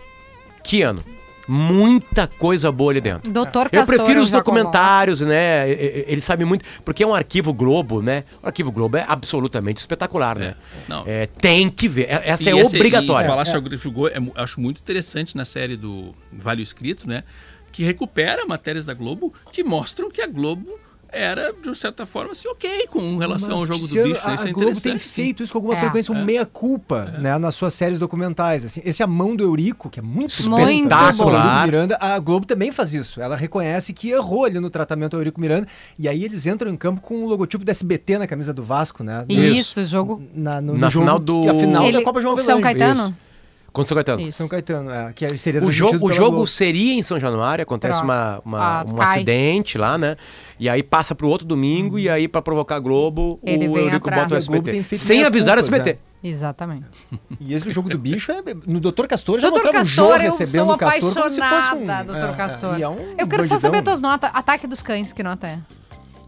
[0.64, 1.04] Que ano?
[1.46, 3.30] Muita coisa boa ali dentro.
[3.30, 4.50] Doutor Eu Castor, prefiro os já coloco.
[4.62, 5.68] documentários, né?
[5.70, 6.64] Ele sabe muito.
[6.84, 8.24] Porque é um arquivo Globo, né?
[8.42, 10.54] O arquivo Globo é absolutamente espetacular, né?
[10.88, 11.02] Não.
[11.06, 12.04] É, tem que ver.
[12.04, 13.26] É- Essa E é esse- obrigatória.
[13.26, 17.08] E falar sobre o é, mu- acho muito interessante na série do Vale o Escrito,
[17.08, 17.24] né?
[17.72, 20.78] Que recupera matérias da Globo que mostram que a Globo
[21.14, 24.06] era, de uma certa forma, assim, ok com relação ao Mas, jogo do bicho.
[24.26, 24.32] né?
[24.32, 25.80] A, Isso é a Globo tem feito isso com alguma É.
[25.80, 26.24] frequência, um É.
[26.24, 28.64] meia-culpa, né, nas suas séries documentais.
[28.64, 28.80] Assim.
[28.82, 31.24] Esse A Mão do Eurico, que é muito espetacular, bom.
[31.30, 33.20] do Eurico Miranda, a Globo também faz isso.
[33.20, 35.66] Ela reconhece que errou ali no tratamento ao Eurico Miranda,
[35.98, 39.04] e aí eles entram em campo com o logotipo do SBT na camisa do Vasco,
[39.04, 39.26] né?
[39.28, 40.22] Isso, jogo.
[40.34, 42.58] Na, no, Na no jogo, final do- A final Ele, da Copa João São.
[42.60, 43.14] Caetano?
[43.72, 44.20] Contra o São Caetano.
[44.20, 44.38] Isso.
[44.38, 46.46] São Caetano, é, que seria O jogo, o jogo Globo.
[46.48, 49.06] seria em São Januário, acontece uma, uma- Ah, um cai.
[49.16, 50.16] acidente lá, né?
[50.60, 54.10] E aí passa pro outro domingo e aí pra provocar a Globo, Ele o Eurico
[54.10, 54.82] bota o SBT.
[54.96, 55.98] Sem avisar o SBT.
[56.22, 56.84] Exatamente.
[57.40, 58.42] E esse jogo do bicho é.
[58.66, 61.20] No Doutor Castor já Doutor Castor, o Jô eu recebendo sou o Castor como se
[61.20, 61.44] fosse um.
[61.44, 62.78] apaixonada, Doutor é, Castor.
[62.78, 63.58] é, é um Eu quero só bandidão.
[63.58, 64.30] saber tuas notas.
[64.32, 65.58] Ataque dos cães, que nota é?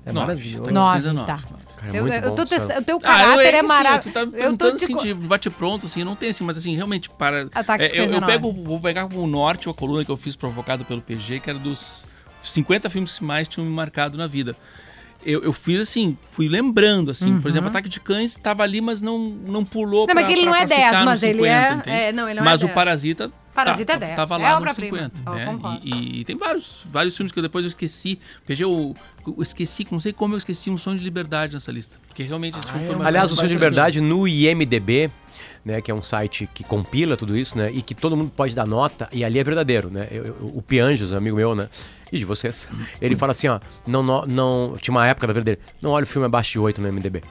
[0.07, 0.65] É Nove, maravilhoso.
[0.65, 1.27] tá Nove, 19.
[1.27, 1.39] tá.
[1.85, 2.51] Cara, é Eu, muito eu bom, tô sabe?
[2.51, 2.81] testando.
[2.81, 4.09] O teu Ah, eu, caráter é é, que, assim, maravilhoso.
[4.09, 4.85] Tu tá eu tô perguntando te...
[4.85, 7.49] assim, de bate-pronto, assim, não tem assim, mas assim, realmente, para.
[7.55, 8.33] Ataque é, de eu, eu 19.
[8.33, 11.59] pego, vou pegar como norte a coluna que eu fiz provocado pelo PG, que era
[11.59, 12.05] dos
[12.43, 14.57] 50 filmes que mais tinham me marcado na vida.
[15.27, 17.41] Eu, eu fiz assim, fui lembrando, assim.
[17.41, 20.07] Por exemplo, Ataque de Cães estava ali, mas não, não pulou Uhum.
[20.09, 21.69] Não, pra, mas que ele pra- não é pra 10, ficar no mas ele é-
[21.71, 22.75] 50, é, não, ele não é Mas o 10.
[22.75, 23.33] Parasita.
[23.55, 25.11] Parasita tá- é 10, Tava é lá no obra-prima.
[25.15, 25.31] 50.
[25.31, 25.81] Eu né?
[25.83, 28.19] E, e tem vários, vários filmes que eu depois eu esqueci.
[28.47, 28.95] PG, eu,
[29.27, 31.99] eu esqueci, não sei como eu esqueci um sonho de liberdade nessa lista.
[32.09, 33.55] Porque realmente esse filme foi bastante Aliás, o Sonho de.
[33.55, 35.11] Liberdade no IMDB,
[35.65, 38.55] né, que é um site que compila tudo isso, né, e que todo mundo pode
[38.55, 40.09] dar nota, e ali é verdadeiro, né?
[40.11, 41.69] Eu- eu- o Pianges, amigo meu, né,
[42.13, 42.69] e de vocês,
[43.01, 46.05] ele fala assim, ó, não, não, não- tinha uma época da vida dele, não olha
[46.05, 47.23] o filme abaixo de 8 no IMDB.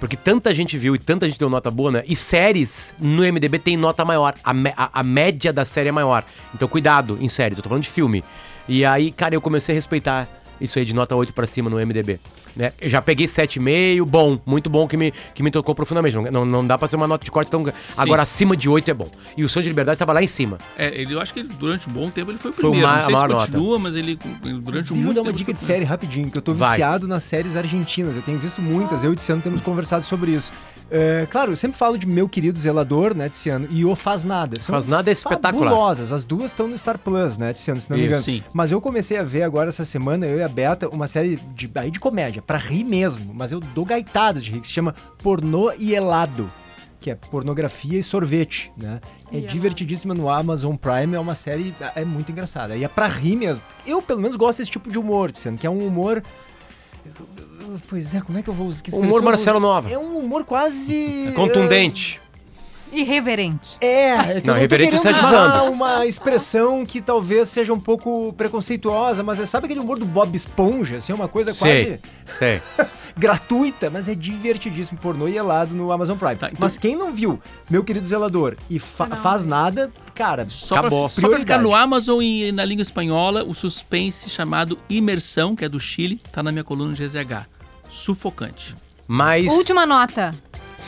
[0.00, 2.04] Porque tanta gente viu e tanta gente deu nota boa, né?
[2.06, 4.34] E séries no MDB tem nota maior.
[4.44, 6.24] A, a- a média da série é maior.
[6.54, 8.22] Então cuidado em séries, eu tô falando de filme.
[8.68, 10.28] E aí, cara, eu comecei a respeitar
[10.60, 12.18] isso aí de nota 8 pra cima no MDB.
[12.56, 12.72] Né?
[12.80, 16.16] Eu já peguei 7,5, bom, muito bom que me, que me tocou profundamente.
[16.16, 17.64] Não, não, não dá pra ser uma nota de corte tão.
[17.96, 19.08] Agora, acima de 8 é bom.
[19.36, 20.58] E o Sonho de Liberdade tava lá em cima.
[20.76, 22.86] É, ele, eu acho que ele, durante um bom tempo ele foi o Foi primeiro.
[22.88, 23.52] ma- não sei a se maior nota.
[23.52, 24.18] continua, mas ele,
[24.62, 26.52] durante um Vou muito dar uma tempo dica de foi- série rapidinho, que eu tô
[26.54, 26.70] Vai.
[26.70, 28.16] viciado nas séries argentinas.
[28.16, 30.50] Eu tenho visto muitas, eu e o Tiziano temos conversado sobre isso.
[30.90, 34.58] É, claro, eu sempre falo de meu querido zelador, né, Tiziano, e o Faz Nada.
[34.58, 35.70] São Faz Nada é espetacular.
[35.70, 36.12] Fabulosas.
[36.12, 38.22] As duas estão no Star Plus, né, Tiziano, se não me Isso, engano.
[38.24, 38.42] sim.
[38.54, 41.70] Mas eu comecei a ver agora essa semana, eu e a Beta, uma série de,
[41.74, 43.34] aí de comédia, pra rir mesmo.
[43.34, 46.50] Mas eu dou gaitadas de rir, que se chama Pornô e Helado.
[47.00, 49.00] Que é pornografia e sorvete, né?
[49.30, 52.76] É divertidíssima no Amazon Prime, é uma série, é muito engraçada.
[52.76, 53.62] E é pra rir mesmo.
[53.86, 56.22] Eu, pelo menos, gosto desse tipo de humor, Tiziano, que é um humor...
[57.88, 58.82] Pois é, como é que eu vou usar?
[58.92, 59.60] Humor vou Marcelo?
[59.60, 59.90] Nova.
[59.90, 61.32] É um humor quase...
[61.34, 62.20] Contundente.
[62.92, 63.76] Irreverente.
[63.80, 65.72] É, é Não, eu tô reverente querendo você tá usar dizendo.
[65.72, 70.34] uma expressão que talvez seja um pouco preconceituosa, mas é, sabe aquele humor do Bob
[70.34, 72.62] Esponja, assim, uma coisa Sei, quase sei.
[73.16, 76.36] gratuita, mas é divertidíssimo, pornô e helado no Amazon Prime.
[76.36, 80.76] Tá, então- Mas quem não viu, meu querido zelador, e fa- faz nada, cara, Só
[80.76, 81.08] pra, Acabou.
[81.08, 85.68] só pra ficar no Amazon e na língua espanhola, o suspense chamado Imersão, que é
[85.68, 87.46] do Chile, tá na minha coluna de GZH.
[87.88, 88.76] Sufocante.
[89.06, 89.46] Mas.
[89.52, 90.34] Última nota.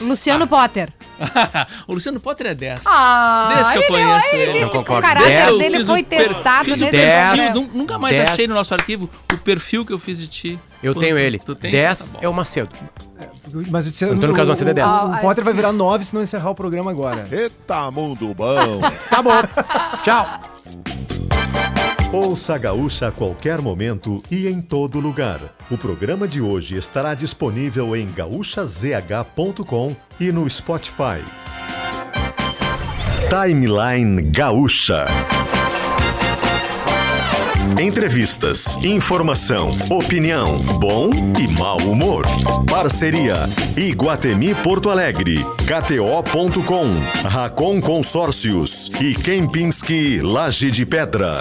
[0.00, 0.92] Luciano Potter.
[1.86, 2.82] o Luciano Potter é 10.
[2.86, 4.64] Ah, Desde que eu ele- conheço ele- ele.
[4.64, 5.02] O concordo.
[5.06, 5.48] caráter Dez.
[5.48, 7.04] Eu dele fiz foi o testado fiz o nesse dez.
[7.04, 7.60] perfil, processo.
[7.72, 8.30] nu- Nunca mais Dez.
[8.30, 10.58] achei no nosso arquivo o perfil que eu fiz de ti.
[10.82, 11.38] Eu tenho ele.
[11.38, 11.70] Tu tem?
[11.70, 12.70] 10 Tá é o Macedo.
[13.70, 14.86] mas o, Tiziano- Antônio o, Carlos Macedo é o, 10.
[14.88, 17.26] o Ah, Potter vai virar 9 se não encerrar o programa agora.
[17.30, 18.80] Eita, mundo bom!
[19.10, 19.30] Tá bom.
[20.02, 20.40] Tchau.
[22.12, 25.38] Ouça a Gaúcha a qualquer momento e em todo lugar.
[25.70, 31.22] O programa de hoje estará disponível em gaúchazh.com e no Spotify.
[33.28, 35.06] Timeline Gaúcha.
[37.80, 42.24] Entrevistas, informação, opinião, bom e mau humor.
[42.68, 51.40] Parceria Iguatemi Porto Alegre, KTO.com, Racon Consórcios e Kempinski Laje de Pedra.